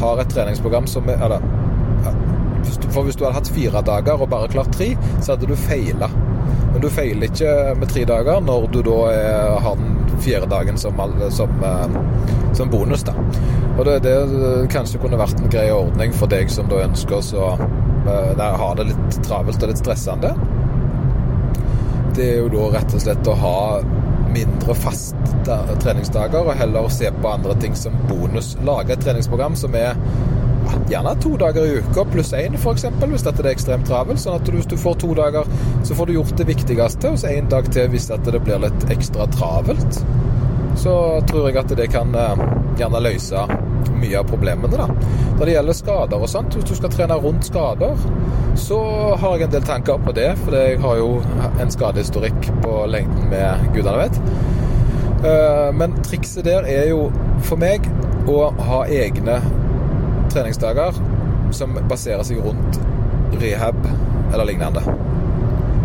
[0.00, 1.42] har et treningsprogram som er Eller
[2.92, 6.08] For hvis du hadde hatt fire dager og bare klart tre, så hadde du feila.
[6.72, 10.78] Men du feiler ikke med tre dager når du da er, har den fjerde dagen
[10.78, 13.02] som, som, eh, som bonus.
[13.02, 13.14] da.
[13.78, 14.14] Og det, det,
[14.72, 18.88] kanskje kunne vært en grei ordning for deg som da ønsker å uh, ha det
[18.90, 20.32] litt travelt og litt stressende.
[22.16, 23.58] Det er jo da rett og slett å ha
[24.32, 28.54] mindre faste treningsdager og heller se på andre ting som bonus.
[28.66, 29.96] Lage et treningsprogram som er
[30.88, 34.20] gjerne to dager i uka pluss én, f.eks., hvis dette er ekstremt travelt.
[34.22, 35.48] Sånn at hvis du får to dager,
[35.86, 38.88] så får du gjort det viktigste, og så én dag til hvis det blir litt
[38.92, 40.02] ekstra travelt.
[40.78, 40.94] Så
[41.28, 42.44] tror jeg at det kan eh,
[42.78, 43.46] gjerne løse
[44.00, 44.76] mye av problemene.
[44.76, 44.86] da.
[45.38, 47.96] Når det gjelder skader og sånt, hvis du skal trene rundt skader,
[48.58, 48.78] så
[49.20, 50.30] har jeg en del tanker på det.
[50.44, 51.10] For jeg har jo
[51.60, 54.20] en skadehistorikk på lengden med gudene vet.
[55.24, 57.08] Eh, men trikset der er jo
[57.42, 57.86] for meg
[58.30, 59.40] å ha egne
[60.30, 60.98] treningsdager
[61.56, 62.78] som baserer seg rundt
[63.40, 63.78] rehab
[64.32, 64.82] eller lignende.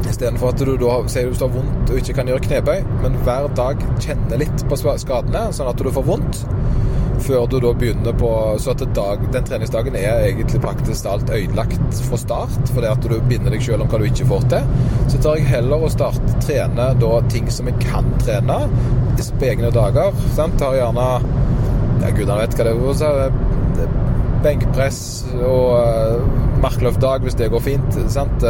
[0.09, 3.47] Istedenfor at du da sier du har vondt og ikke kan gjøre knebøy, men hver
[3.57, 6.43] dag kjenner litt på skadene, sånn at du får vondt
[7.23, 8.29] før du da begynner på
[8.61, 13.15] Så at dag, den treningsdagen er egentlig praktisk alt ødelagt fra start, fordi at du
[13.29, 14.67] binder deg selv om hva du ikke får til.
[15.11, 18.59] Så tar jeg heller å starte trene da ting som jeg kan trene
[19.17, 20.15] på egne dager.
[20.37, 20.59] Sant?
[20.61, 21.09] Tar gjerne
[22.03, 23.37] Ja, gudene vet hva det er.
[24.43, 24.97] Benkpress
[25.39, 27.99] og uh, markløftdag hvis det går fint.
[28.11, 28.43] Sant?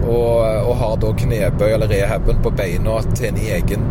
[0.00, 3.89] Og, og har da knebøy eller rehaben på beina til en egen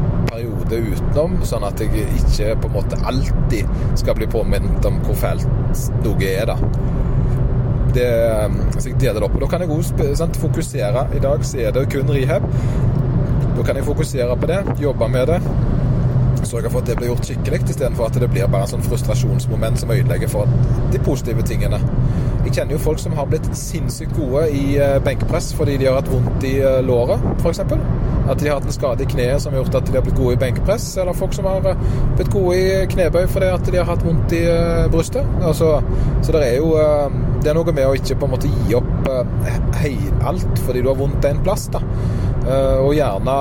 [0.70, 5.18] periode utenom, sånn at jeg ikke på en måte alltid skal bli påminnet om hvor
[5.18, 5.48] fælt
[6.04, 6.58] noe er, da.
[7.90, 8.10] Det,
[8.78, 9.40] så jeg deler det opp.
[9.42, 11.08] Da kan jeg òg fokusere.
[11.18, 12.46] I dag så er det kun rehab.
[13.58, 15.42] Da kan jeg fokusere på det, jobbe med det
[16.50, 19.82] sørge for at det blir gjort skikkelig, istedenfor at det blir bare en sånn frustrasjonsmoment
[19.82, 20.50] som ødelegger for
[20.94, 21.78] de positive tingene.
[22.46, 24.64] Jeg kjenner jo folk som har blitt sinnssykt gode i
[25.04, 27.60] benkepress benkpress fordi de har hatt vondt i eh, låret, f.eks.
[28.30, 30.18] At de har hatt en skade i kneet som har gjort at de har blitt
[30.18, 30.86] gode i benkpress.
[31.02, 31.84] Eller folk som har eh,
[32.16, 34.44] blitt gode i knebøy fordi at de har hatt vondt i
[34.94, 35.28] brystet.
[35.42, 35.80] Altså,
[36.22, 36.74] så det er jo
[37.40, 39.08] Det er noe med å ikke på en måte gi opp
[39.80, 39.94] hei,
[40.28, 41.70] alt fordi du har vondt en plass.
[41.72, 41.80] da.
[42.84, 43.38] Og gjerne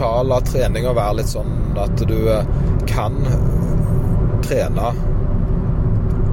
[0.00, 2.46] ta la treninga være litt sånn at du eh,
[2.88, 3.18] kan
[4.46, 4.92] trene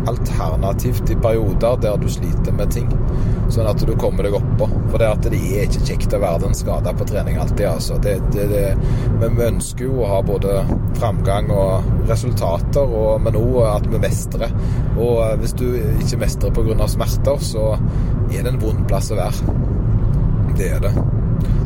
[0.08, 2.90] alternativt i perioder der du sliter med ting.
[3.54, 4.68] Sånn at du kommer deg oppå.
[4.92, 7.66] For det, at det er ikke kjekt å være den skada på trening alltid.
[7.70, 8.00] altså.
[8.04, 8.64] Det, det, det,
[9.22, 10.60] men vi ønsker jo å ha både
[11.00, 14.56] framgang og resultater, og, men òg at vi mestrer.
[14.98, 16.88] Og eh, hvis du ikke mestrer pga.
[16.88, 17.70] smerter, så
[18.32, 19.58] er det en vond plass å være.
[20.58, 20.96] Det er det.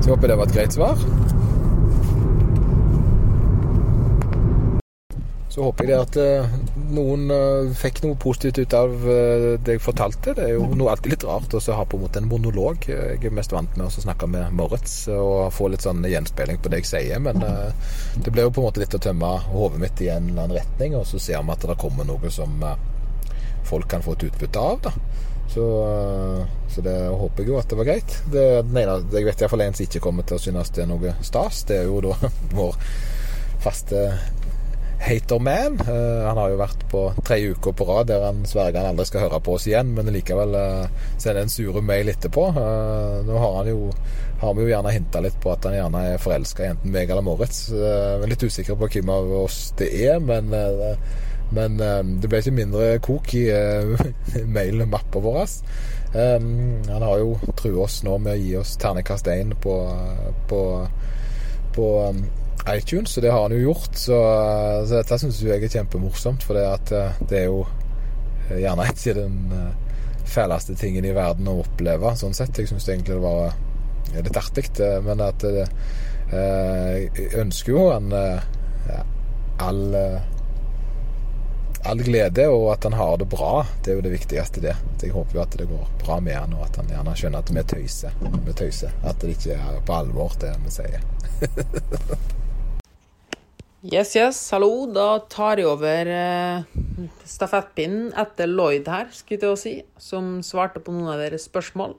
[0.01, 1.08] Så jeg håper det var et greit svar.
[5.52, 6.52] Så håper jeg at eh,
[6.96, 10.32] noen eh, fikk noe positivt ut av eh, det jeg fortalte.
[10.38, 12.88] Det er jo noe alltid litt rart å ha på en måte en monolog.
[12.88, 16.72] Jeg er mest vant med å snakke med Moritz og få litt sånn gjenspeiling på
[16.72, 17.20] det jeg sier.
[17.20, 20.48] Men det blir jo på en måte litt å tømme hodet mitt i en eller
[20.48, 22.64] annen retning, og så ser vi at det kommer noe som
[23.68, 24.80] folk kan få et utbytte av.
[24.88, 24.96] da.
[25.52, 25.66] Så,
[26.72, 28.22] så, det håper jeg jo at det var greit.
[28.32, 31.18] Det, nei, jeg vet iallfall en som ikke kommer til å synes det er noe
[31.28, 31.66] stas.
[31.68, 32.16] Det er jo da
[32.60, 32.80] vår
[33.62, 34.06] faste
[35.02, 35.80] Haterman.
[35.82, 39.08] Uh, han har jo vært på tre uker på rad der han sverger han aldri
[39.10, 42.48] skal høre på oss igjen, men likevel uh, sender en sure mail etterpå.
[42.58, 43.90] Uh, nå har jo
[44.42, 47.10] har vi jo gjerne hinta litt på at han gjerne er forelska i enten meg
[47.10, 47.68] eller Moritz.
[47.74, 50.50] Uh, litt usikker på hvem av oss det er, men,
[51.54, 51.82] men
[52.22, 53.46] det ble ikke mindre kok i
[54.58, 55.58] mailmappa vår.
[56.12, 59.76] Um, han har jo truet oss nå med å gi oss ternekast én på,
[60.50, 60.62] på,
[61.78, 62.26] på um,
[62.69, 63.95] iTunes, og det har han jo gjort.
[63.97, 64.17] Så,
[64.88, 68.88] så dette syns jeg er kjempemorsomt, for det, at, eh, det er jo eh, gjerne
[68.91, 72.58] ikke den eh, fæleste tingen i verden å oppleve, sånn sett.
[72.58, 73.56] Jeg syns egentlig det var
[74.12, 74.67] litt artig,
[75.06, 75.43] men at
[76.32, 78.13] Jeg ønsker jo han
[79.60, 79.82] all
[81.84, 83.65] all glede, og at han har det bra.
[83.84, 84.76] Det er jo det viktigste, det.
[85.02, 87.56] Jeg håper jo at det går bra med han, og at han gjerne skjønner at
[87.56, 88.19] vi tøyser.
[88.21, 88.91] Vi.
[89.02, 91.02] At det ikke er på alvor, det vi sier.
[93.82, 94.86] Yes, yes, hallo.
[94.94, 96.65] Da tar jeg over eh,
[97.26, 101.96] stafettpinnen etter Lloyd her, skulle jeg si, som svarte på noen av deres spørsmål.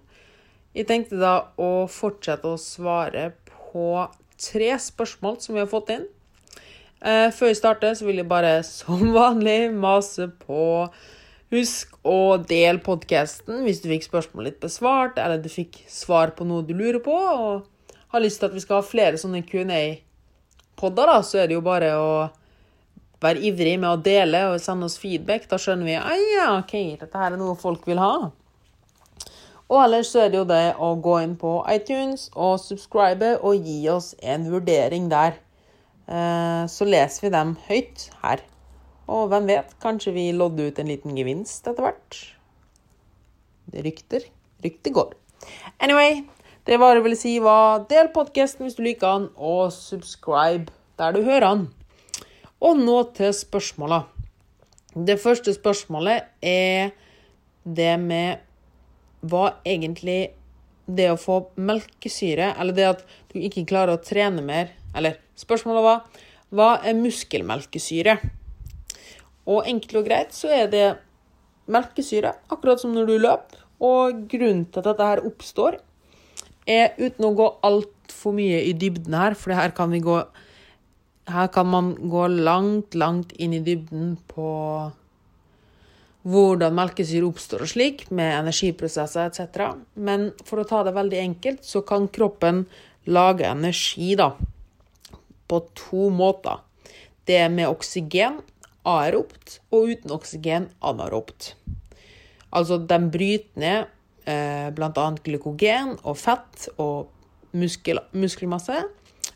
[0.78, 4.04] Jeg tenkte da å fortsette å svare på
[4.38, 6.06] tre spørsmål som vi har fått inn.
[7.02, 10.86] Eh, før jeg starter, så vil jeg bare som vanlig mase på
[11.50, 16.46] Husk å dele podkasten hvis du fikk spørsmålet litt besvart, eller du fikk svar på
[16.46, 19.82] noe du lurer på, og har lyst til at vi skal ha flere sånne Q&A
[20.82, 22.12] podder, da, så er det jo bare å
[23.22, 25.46] være ivrig med å dele og sende oss feedback.
[25.50, 28.32] Da skjønner vi at ja, OK, dette her er noe folk vil ha.
[29.72, 33.64] Og ellers så er det jo det å gå inn på iTunes og subscribe og
[33.64, 35.38] gi oss en vurdering der.
[36.12, 38.42] Eh, så leser vi dem høyt her.
[39.12, 42.20] Og hvem vet, kanskje vi lodder ut en liten gevinst etter hvert.
[43.72, 44.28] Det rykter.
[44.64, 45.16] Rykter går.
[45.80, 46.22] Anyway,
[46.66, 51.14] det var det vil si var del podkasten hvis du liker den, og subscribe der
[51.14, 51.64] du hører den.
[52.62, 54.04] Og nå til spørsmåla.
[54.94, 56.92] Det første spørsmålet er
[57.64, 58.44] det med
[59.26, 60.34] hva egentlig
[60.86, 65.84] det å få melkesyre, eller det at du ikke klarer å trene mer Eller spørsmålet
[65.86, 66.00] var
[66.52, 68.18] hva er muskelmelkesyre?
[69.48, 70.88] Og enkelt og greit så er det
[71.72, 73.62] melkesyre, akkurat som når du løper.
[73.80, 75.78] Og grunnen til at dette her oppstår,
[76.68, 80.22] er uten å gå altfor mye i dybden her, for her kan gå
[81.22, 84.48] Her kan man gå langt, langt inn i dybden på
[86.26, 89.78] hvordan melkesyre oppstår og slik, med energiprosesser etc.
[89.94, 92.64] Men for å ta det veldig enkelt, så kan kroppen
[93.06, 94.32] lage energi da,
[95.46, 96.58] på to måter.
[97.26, 98.40] Det er med oksygen,
[98.82, 101.52] aeropt, og uten oksygen, anaeropt.
[102.50, 103.90] Altså, den bryter ned
[104.24, 105.06] bl.a.
[105.24, 107.10] glykogen og fett og
[107.58, 108.84] muskel, muskelmasse.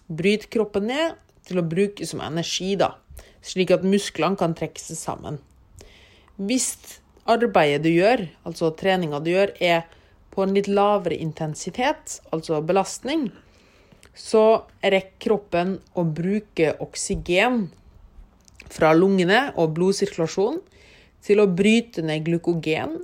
[0.07, 2.95] Bryter kroppen ned til å bruke som energi, da,
[3.43, 5.41] slik at musklene kan trekke seg sammen.
[6.37, 6.75] Hvis
[7.27, 9.87] arbeidet du gjør, altså treninga du gjør, er
[10.35, 13.31] på en litt lavere intensitet, altså belastning,
[14.17, 17.67] så rekker kroppen å bruke oksygen
[18.73, 20.61] fra lungene og blodsirkulasjon
[21.27, 22.99] til å bryte ned glukogen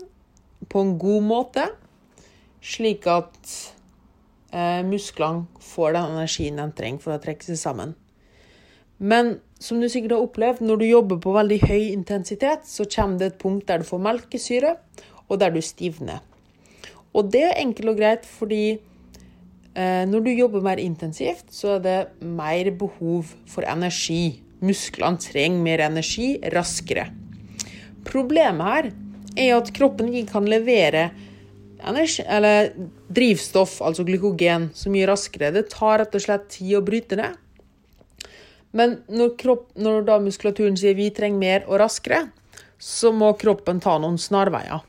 [0.71, 1.67] på en god måte,
[2.63, 3.55] slik at
[4.55, 7.97] eh, musklene får den energien de trenger for å trekke seg sammen.
[9.03, 13.19] Men som du sikkert har opplevd, når du jobber på veldig høy intensitet, så kommer
[13.19, 14.77] det et punkt der du får melkesyre,
[15.27, 16.23] og der du stivner.
[17.13, 21.85] Og det er enkelt og greit fordi eh, når du jobber mer intensivt, så er
[21.85, 24.41] det mer behov for energi.
[24.63, 27.09] Musklene trenger mer energi raskere.
[28.07, 28.91] Problemet her
[29.37, 31.11] er at kroppen ikke kan levere
[31.83, 32.71] energi, eller
[33.13, 35.53] drivstoff, altså glykogen, så mye raskere.
[35.55, 37.39] Det tar rett og slett tid å bryte ned.
[38.73, 42.25] Men når, kropp, når da muskulaturen sier vi trenger mer og raskere,
[42.83, 44.81] så må kroppen ta noen snarveier.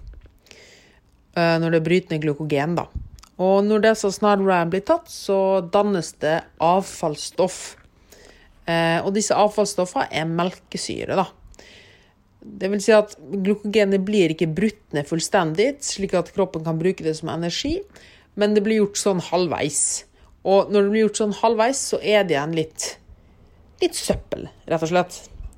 [1.35, 2.77] Eh, når det bryter ned glykogen.
[2.79, 2.87] da.
[3.41, 7.75] Og når disse snarveiene blir tatt, så dannes det avfallsstoff.
[8.69, 11.27] Eh, og disse avfallsstoffene er melkesyre, da.
[12.43, 17.05] Det vil si at glukogenet blir ikke brutt ned fullstendig, slik at kroppen kan bruke
[17.05, 17.77] det som energi,
[18.35, 19.83] men det blir gjort sånn halvveis.
[20.43, 22.89] Og når det blir gjort sånn halvveis, så er det igjen litt
[23.83, 25.17] litt søppel, rett og slett,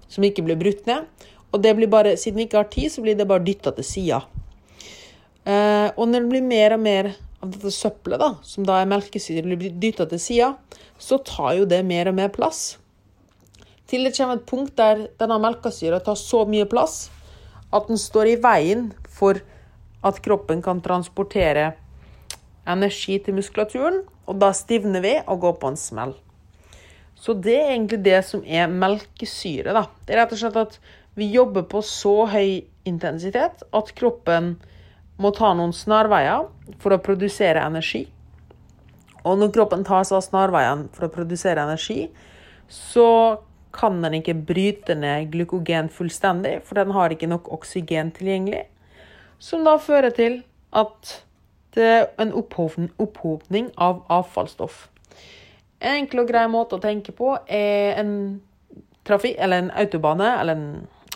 [0.09, 1.05] som ikke blir brutt ned.
[1.53, 3.87] Og det blir bare, siden vi ikke har tid, så blir det bare dytta til
[3.87, 4.21] sida.
[5.45, 7.11] Eh, og når det blir mer og mer
[7.43, 10.49] av dette søppelet, da, som da er melkesyre, blir dytta til sida,
[11.01, 12.75] så tar jo det mer og mer plass.
[13.89, 17.09] Til det kommer et punkt der denne melkesyra tar så mye plass
[17.75, 19.41] at den står i veien for
[20.05, 21.73] at kroppen kan transportere
[22.69, 26.13] energi til muskulaturen, og da stivner vi og går på en smell.
[27.15, 29.73] Så det er egentlig det som er melkesyre.
[29.73, 29.85] da.
[30.05, 30.79] Det er rett og slett at
[31.15, 34.55] vi jobber på så høy intensitet at kroppen
[35.17, 36.49] må ta noen snarveier
[36.81, 38.03] for å produsere energi.
[39.25, 42.09] Og når kroppen tar seg av snarveiene for å produsere energi,
[42.69, 43.07] så
[43.75, 48.65] kan den ikke bryte ned glykogen fullstendig, for den har ikke nok oksygen tilgjengelig.
[49.39, 50.41] Som da fører til
[50.75, 51.17] at
[51.75, 54.85] det er en opphopning av avfallsstoff.
[55.83, 58.13] En enkel og grei måte å tenke på er en
[59.05, 60.69] trafikk, eller en autobane, eller en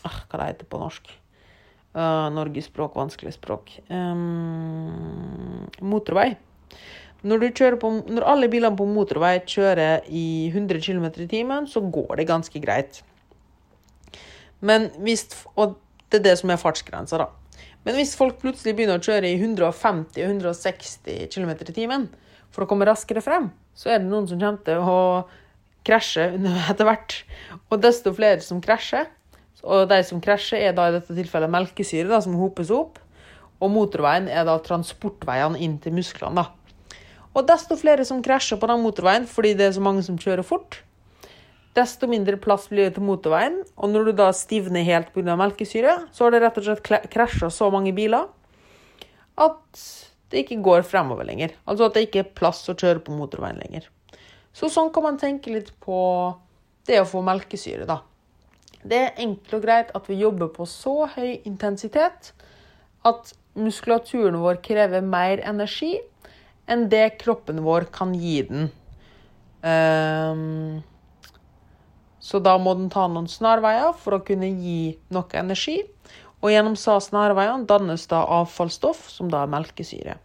[0.04, 1.10] ah, Hva det heter på norsk?
[1.95, 3.72] Uh, Norges språk, vanskelig språk.
[3.89, 6.36] Um, motorvei.
[7.28, 7.50] Når,
[7.82, 12.30] på, når, alle bilene på motorvei kjører i 100 km i timen, så går det
[12.30, 13.02] ganske greit.
[14.64, 15.28] Men hvis,
[15.60, 15.76] og
[16.10, 17.28] det er det som er fartsgrensa, da.
[17.84, 22.08] Men hvis folk plutselig begynner å kjøre i 150 160 km i timen
[22.52, 25.00] for å komme raskere frem, så er det noen som kommer til å
[25.88, 26.26] krasje
[26.72, 27.18] etter hvert.
[27.70, 29.08] Og desto flere som krasjer,
[29.64, 33.00] og de som krasjer, er da i dette tilfellet melkesyre, da, som hopes opp.
[33.60, 36.46] Og motorveien er da transportveiene inn til musklene.
[36.46, 36.59] da.
[37.39, 40.43] Og desto flere som krasjer på den motorveien fordi det er så mange som kjører
[40.43, 40.82] fort,
[41.78, 43.62] desto mindre plass blir det til motorveien.
[43.80, 45.38] Og når du da stivner helt pga.
[45.39, 48.28] melkesyre, så har det rett og slett krasja så mange biler
[49.39, 49.86] at
[50.30, 51.56] det ikke går fremover lenger.
[51.63, 53.88] Altså at det ikke er plass å kjøre på motorveien lenger.
[54.52, 55.97] Så sånn kan man tenke litt på
[56.89, 58.02] det å få melkesyre, da.
[58.84, 62.34] Det er enkelt og greit at vi jobber på så høy intensitet
[63.08, 65.96] at muskulaturen vår krever mer energi
[66.70, 68.70] enn det kroppen vår kan gi den.
[69.65, 70.80] Um,
[72.20, 75.82] så da må den ta noen snarveier for å kunne gi nok energi.
[76.40, 80.15] Og gjennom sa snarveiene dannes da avfallsstoff, som da er melkesyre.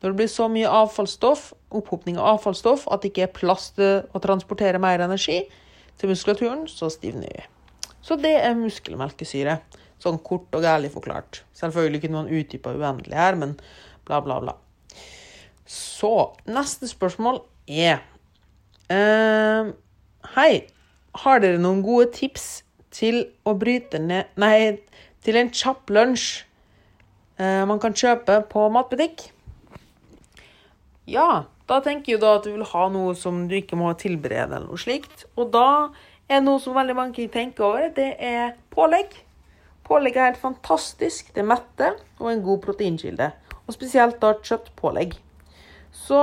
[0.00, 4.06] Når det blir så mye avfallsstoff, opphopning av avfallsstoff at det ikke er plass til
[4.16, 5.42] å transportere mer energi
[6.00, 7.44] til muskulaturen, så stivner vi.
[8.00, 9.58] Så det er muskelmelkesyre.
[10.00, 11.42] Sånn kort og gærlig forklart.
[11.58, 13.56] Selvfølgelig kunne man utdypa uendelig her, men
[14.06, 14.54] bla, bla, bla.
[15.68, 16.12] Så
[16.48, 18.00] neste spørsmål er
[18.88, 19.68] uh,
[20.32, 20.52] Hei,
[21.22, 22.62] har dere noen gode tips
[22.94, 24.78] til å bryte ned Nei,
[25.20, 26.46] til en kjapp lunsj
[27.36, 29.28] uh, man kan kjøpe på matbutikk?
[31.08, 34.68] Ja, da tenker da at du vil ha noe som du ikke må tilberede, eller
[34.68, 35.24] noe slikt.
[35.40, 35.88] Og da
[36.28, 39.16] er noe som veldig mange tenker over, det er pålegg.
[39.88, 41.32] Pålegg er helt fantastisk.
[41.36, 43.30] Det metter og en god proteinkilde.
[43.64, 45.16] Og spesielt da kjøttpålegg.
[45.98, 46.22] Så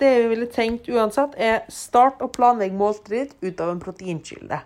[0.00, 4.60] det vi ville tenkt uansett, er start og planlegg måltid ut av en proteinkilde.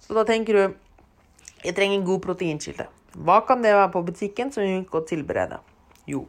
[0.00, 0.64] Så da tenker du
[1.60, 2.86] jeg trenger en god proteinkilde.
[3.20, 5.58] Hva kan det være på butikken som vi kan tilberede?
[6.08, 6.24] Jo,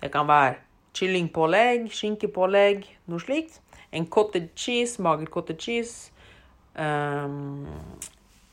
[0.00, 0.56] det kan være
[0.98, 3.60] kyllingpålegg, skinkepålegg, noe slikt.
[3.92, 6.10] En cottage cheese, mager cottage cheese.
[6.74, 7.68] Um,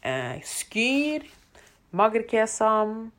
[0.04, 1.26] eh, skyr,
[1.96, 3.12] magerkesam,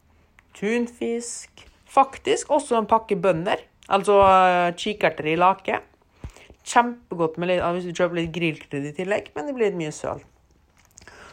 [0.54, 1.66] tunfisk.
[1.90, 5.80] Faktisk også en pakke bønner, altså kikkerter kikerter i lake.
[6.70, 10.22] Kjempegodt litt, hvis du kjøper litt grillkrydder i tillegg, men det blir litt mye søl.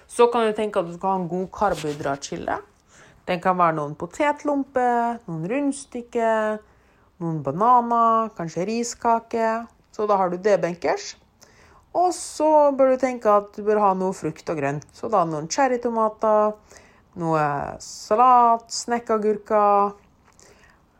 [0.08, 2.58] Så kan du tenke at du skal ha en god karbohydratkilde.
[3.28, 6.62] Den kan være noen potetlomper, noen rundstykker,
[7.22, 9.50] noen bananer, kanskje riskake.
[9.92, 11.16] Så da har du det benkers.
[11.98, 14.88] Og så bør du tenke at du bør ha noe frukt og grønt.
[14.96, 16.56] Så da noen cherrytomater,
[17.20, 17.46] noe
[17.84, 19.96] salat, snekkagurker,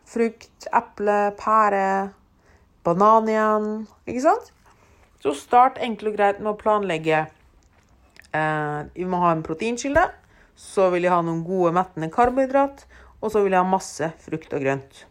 [0.08, 1.88] frukt, eple, pære,
[2.86, 3.72] banan igjen.
[4.08, 4.52] Ikke sant?
[5.22, 7.26] Så start enkelt og greit med å planlegge
[8.32, 10.04] Eh, vi må ha en proteinkilde.
[10.58, 12.84] Så vil jeg ha noen gode, mettende karbohydrat.
[13.22, 15.04] Og så vil jeg ha masse frukt og grønt.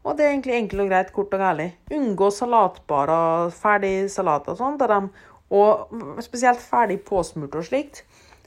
[0.00, 1.68] Og det er egentlig enkelt og greit, kort og gærlig.
[1.92, 5.10] Unngå salatbarer, ferdig salat og sånn.
[5.50, 8.04] Og spesielt ferdig påsmurt og slikt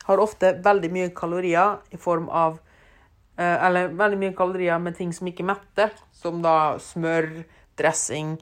[0.08, 2.58] har ofte veldig mye kalorier i form av
[3.38, 7.30] Eller veldig mye kalorier med ting som ikke metter, som da smør,
[7.80, 8.36] dressing,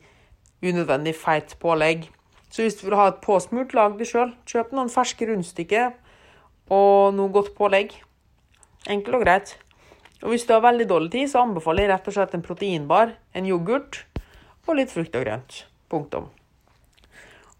[0.62, 2.10] unødvendig feit pålegg.
[2.52, 4.34] Så hvis du vil ha et påsmurt, lag det sjøl.
[4.50, 5.94] Kjøp noen ferske rundstykker
[6.72, 7.96] og noe godt pålegg.
[8.92, 9.56] Enkelt og greit.
[10.22, 13.16] Og hvis du har veldig dårlig tid, så anbefaler jeg rett og slett en proteinbar,
[13.34, 14.04] en yoghurt
[14.68, 15.64] og litt frukt og grønt.
[15.90, 16.28] Punktum.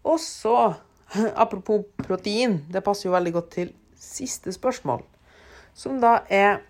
[0.04, 0.74] Og så,
[1.44, 5.02] apropos protein, det passer jo veldig godt til siste spørsmål,
[5.78, 6.60] som da er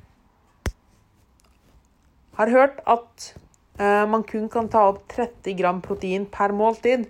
[2.39, 3.33] Har hørt at
[3.78, 7.09] eh, man kun kan ta opp 30 gram protein per måltid.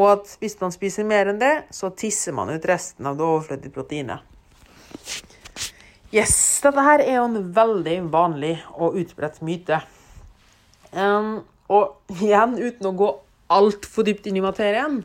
[0.00, 3.26] Og at hvis man spiser mer enn det, så tisser man ut resten av det
[3.26, 4.22] overflødige proteinet.
[6.12, 9.78] Yes, dette her er jo en veldig vanlig og utbredt myte.
[10.92, 11.40] Um,
[11.72, 13.08] og igjen, uten å gå
[13.52, 15.00] altfor dypt inn i materien,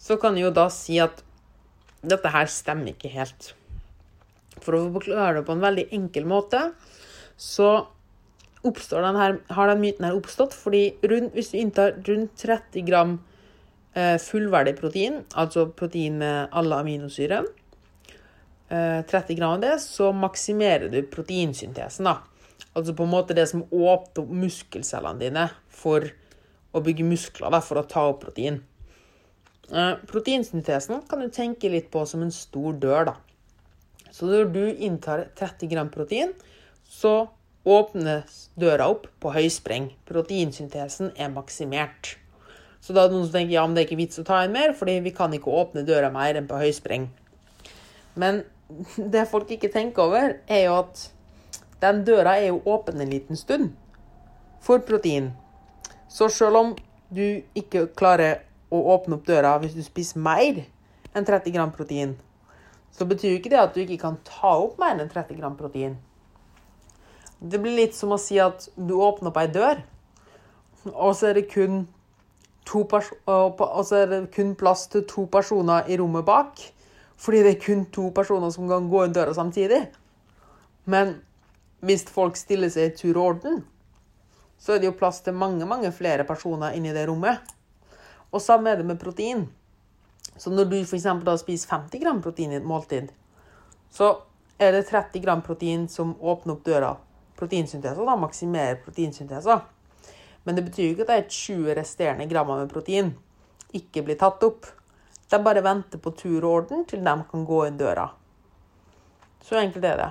[0.00, 1.20] så kan jeg jo da si at
[2.00, 3.50] dette her stemmer ikke helt.
[4.64, 6.70] For å forklare det på en veldig enkel måte,
[7.36, 7.70] så
[8.62, 13.18] den her, har den myten her oppstått fordi rundt, hvis du inntar rundt 30 gram
[13.92, 17.46] Eh, fullverdig protein, altså protein med alle aminosyrer.
[18.70, 22.04] 30 eh, gram av det, så maksimerer du proteinsyntesen.
[22.04, 22.20] da.
[22.72, 26.06] Altså på en måte det som åpner muskelcellene dine for
[26.70, 28.60] å bygge muskler, da, for å ta opp protein.
[29.72, 33.04] Eh, proteinsyntesen kan du tenke litt på som en stor dør.
[33.10, 33.16] da.
[34.12, 36.32] Så når du inntar 30 gram protein,
[36.86, 37.28] så
[37.64, 39.90] åpnes døra opp på høyspreng.
[40.08, 42.16] Proteinsyntesen er maksimert.
[42.80, 44.40] Så da er det noen som tenker ja, men det er ikke vits å ta
[44.44, 47.10] inn mer, fordi vi kan ikke åpne døra mer enn på høyspreng.
[48.20, 48.42] Men
[49.14, 51.08] det folk ikke tenker over, er jo at
[51.80, 53.74] den døra er jo åpen en liten stund
[54.64, 55.32] for protein.
[56.08, 56.74] Så selv om
[57.12, 60.64] du ikke klarer å åpne opp døra hvis du spiser mer
[61.16, 62.14] enn 30 gram protein,
[62.94, 65.56] så betyr jo ikke det at du ikke kan ta opp mer enn 30 gram
[65.58, 65.96] protein.
[67.40, 69.80] Det blir litt som å si at du åpner opp ei dør,
[70.92, 71.86] og så er det kun
[72.70, 76.60] og så er det kun plass til to personer i rommet bak.
[77.20, 79.80] Fordi det er kun to personer som kan gå inn døra samtidig.
[80.84, 81.16] Men
[81.84, 83.62] hvis folk stiller seg i tur og orden,
[84.60, 87.40] så er det jo plass til mange mange flere personer inni det rommet.
[88.30, 89.48] Og samme er det med protein.
[90.36, 91.08] Så når du f.eks.
[91.24, 93.10] da spiser 50 gram protein i et måltid,
[93.90, 94.20] så
[94.60, 96.94] er det 30 gram protein som åpner opp døra.
[97.40, 99.56] Proteinsyntese, da maksimerer proteinsyntese.
[100.44, 103.14] Men det betyr jo ikke at de 20 resterende grammer med protein
[103.76, 104.68] ikke blir tatt opp.
[105.30, 108.08] De bare venter på tur og orden til de kan gå inn døra.
[109.46, 110.08] Så enkelt er det.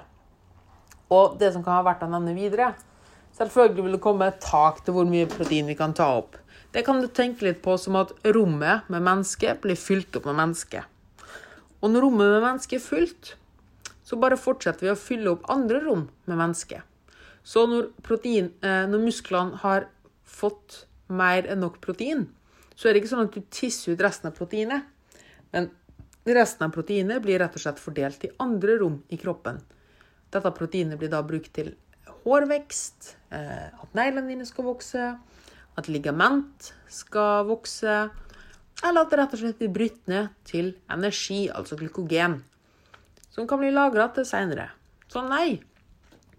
[1.13, 2.73] Og det som kan ha vært å nevne videre
[3.39, 6.33] Selvfølgelig vil det komme et tak til hvor mye protein vi kan ta opp.
[6.73, 10.35] Det kan du tenke litt på som at rommet med mennesket blir fylt opp med
[10.41, 10.81] menneske.
[11.79, 13.31] Og når rommet med mennesket er fylt,
[14.03, 16.83] så bare fortsetter vi å fylle opp andre rom med mennesket.
[17.43, 19.87] Så når, protein, eh, når musklene har
[20.27, 22.27] fått mer enn nok protein,
[22.75, 24.85] så er det ikke sånn at du tisser ut resten av proteinet.
[25.51, 25.71] Men
[26.29, 29.59] resten av proteinet blir rett og slett fordelt i andre rom i kroppen.
[30.29, 31.73] Dette proteinet blir da brukt til
[32.23, 35.05] hårvekst, eh, at neglene dine skal vokse,
[35.79, 38.09] at ligament skal vokse,
[38.83, 42.39] eller at det rett og slett blir brutt ned til energi, altså glykogen,
[43.31, 44.69] som kan bli lagra til seinere.
[45.09, 45.59] Så nei,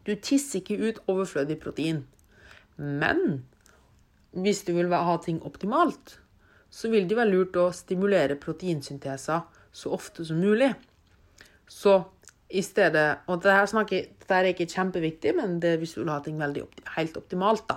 [0.07, 2.05] du tisser ikke ut overflødig protein.
[2.77, 3.43] Men
[4.33, 6.19] hvis du vil ha ting optimalt,
[6.71, 9.43] så vil det være lurt å stimulere proteinsyntesa
[9.73, 10.71] så ofte som mulig.
[11.71, 12.01] Så
[12.51, 16.19] i stedet Og dette, snakker, dette er ikke kjempeviktig, men det, hvis du vil ha
[16.25, 16.65] ting veldig,
[16.97, 17.77] helt optimalt, da,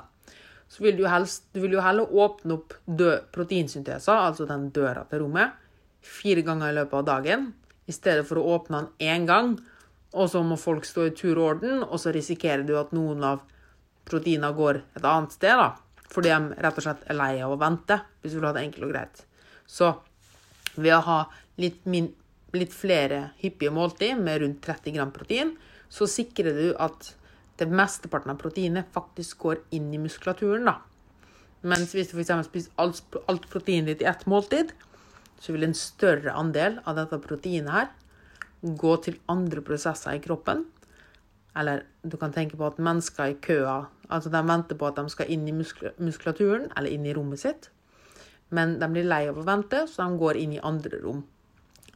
[0.65, 5.03] så vil du, helst, du vil jo heller åpne opp død proteinsyntesa, altså den døra
[5.09, 5.53] til rommet,
[6.01, 7.45] fire ganger i løpet av dagen,
[7.85, 9.53] i stedet for å åpne den én gang,
[10.13, 13.23] og så må folk stå i tur og orden, og så risikerer du at noen
[13.25, 13.41] av
[14.05, 15.71] proteina går et annet sted, da.
[16.13, 18.65] Fordi de rett og slett er lei av å vente, hvis du vil ha det
[18.67, 19.23] enkelt og greit.
[19.65, 19.89] Så
[20.75, 21.19] ved å ha
[21.61, 22.11] litt, min,
[22.53, 25.55] litt flere hyppige måltid med rundt 30 gram protein,
[25.89, 27.13] så sikrer du at
[27.57, 30.69] det mesteparten av proteinet faktisk går inn i muskulaturen.
[30.69, 30.77] da.
[31.63, 32.33] Mens hvis du f.eks.
[32.49, 34.73] spiser alt, alt proteinet ditt i ett måltid,
[35.39, 37.91] så vil en større andel av dette proteinet her
[38.63, 40.65] gå til andre prosesser i kroppen.
[41.59, 43.83] Eller du kan tenke på at mennesker i køa
[44.13, 47.69] altså de venter på at de skal inn i muskulaturen, eller inn i rommet sitt.
[48.53, 51.23] Men de blir lei av å vente, så de går inn i andre rom.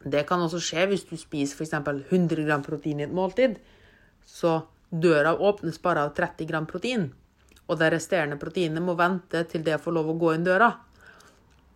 [0.02, 1.74] Det kan også skje hvis du spiser f.eks.
[2.10, 3.58] 100 gram protein i et måltid.
[4.26, 7.10] Så Døra åpnes bare av 30 gram protein,
[7.68, 10.70] og det resterende proteinet må vente til det får lov å gå inn døra.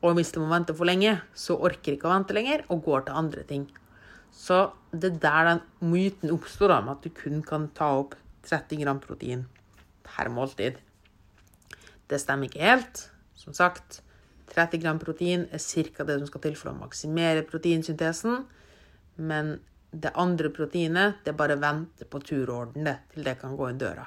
[0.03, 3.05] Og hvis det må vente for lenge, så orker ikke å vente lenger og går
[3.07, 3.67] til andre ting.
[4.33, 8.17] Så det er der den myten oppstår, med at du kun kan ta opp
[8.49, 9.45] 30 gram protein
[10.03, 10.81] per måltid.
[12.09, 13.05] Det stemmer ikke helt.
[13.39, 14.01] Som sagt,
[14.55, 16.05] 30 gram protein er ca.
[16.05, 18.45] det som skal til for å maksimere proteinsyntesen.
[19.17, 19.59] Men
[19.93, 24.07] det andre proteinet det bare venter på turorden til det kan gå inn døra.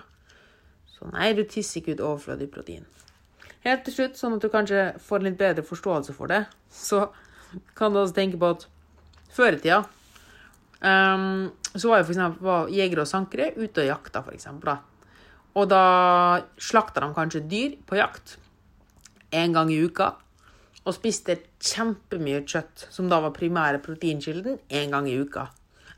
[0.89, 2.85] Så nei, du tisser ikke ut overflødig protein.
[3.65, 7.07] Helt til slutt, sånn at du kanskje får en litt bedre forståelse for det, så
[7.77, 8.67] kan du også tenke på at
[9.35, 9.83] før i tida
[10.81, 12.73] um, så var jo f.eks.
[12.75, 14.49] jegere og sankere ute og jakta, f.eks.
[15.55, 15.83] Og da
[16.59, 18.37] slakta de kanskje dyr på jakt
[19.35, 20.13] en gang i uka.
[20.85, 25.47] Og spiste kjempemye kjøtt, som da var primære proteinkilden, en gang i uka.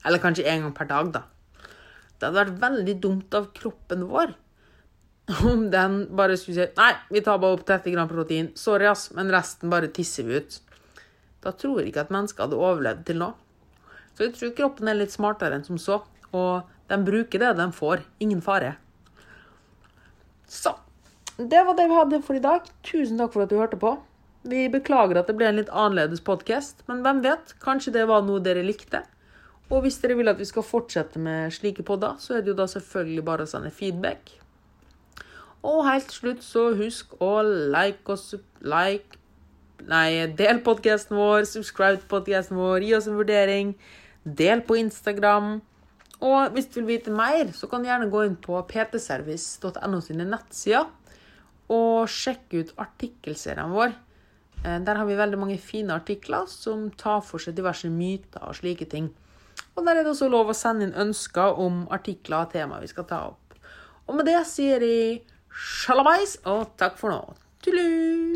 [0.06, 1.24] Eller kanskje en gang per dag, da.
[2.18, 4.32] Det hadde vært veldig dumt av kroppen vår
[5.44, 8.54] om den bare skulle si Nei, vi tar bare opp 30 gram protein.
[8.56, 10.60] Sorry, ass, men resten bare tisser vi ut.
[11.44, 13.34] Da tror jeg ikke at mennesker hadde overlevd til nå.
[14.18, 16.02] Så jeg tror kroppen er litt smartere enn som så.
[16.34, 18.02] Og de bruker det de får.
[18.24, 18.74] Ingen fare.
[20.50, 20.74] Så.
[21.38, 22.66] Det var det vi hadde for i dag.
[22.82, 23.94] Tusen takk for at du hørte på.
[24.48, 27.54] Vi beklager at det ble en litt annerledes podkast, men hvem vet?
[27.62, 29.04] Kanskje det var noe dere likte?
[29.68, 32.58] Og hvis dere vil at vi skal fortsette med slike podder, så er det jo
[32.58, 34.32] da selvfølgelig bare å sende feedback.
[35.68, 38.32] Og helt til slutt, så husk å like oss
[38.64, 39.20] like,
[39.88, 43.76] Nei, del podkasten vår, subscribe til podkasten vår, gi oss en vurdering.
[44.28, 45.58] Del på Instagram.
[46.28, 50.26] Og hvis du vil vite mer, så kan du gjerne gå inn på ptservice.no sine
[50.28, 50.90] nettsider
[51.72, 53.94] og sjekke ut artikkelserien vår.
[54.64, 58.58] Eh, der har vi veldig mange fine artikler som tar for seg diverse myter og
[58.58, 59.12] slike ting.
[59.76, 62.92] Og der er det også lov å sende inn ønsker om artikler og temaer vi
[62.92, 63.58] skal ta opp.
[64.08, 65.22] Og med det sier jeg
[65.52, 67.22] sjalabais og takk for nå.
[67.66, 68.18] Tullu!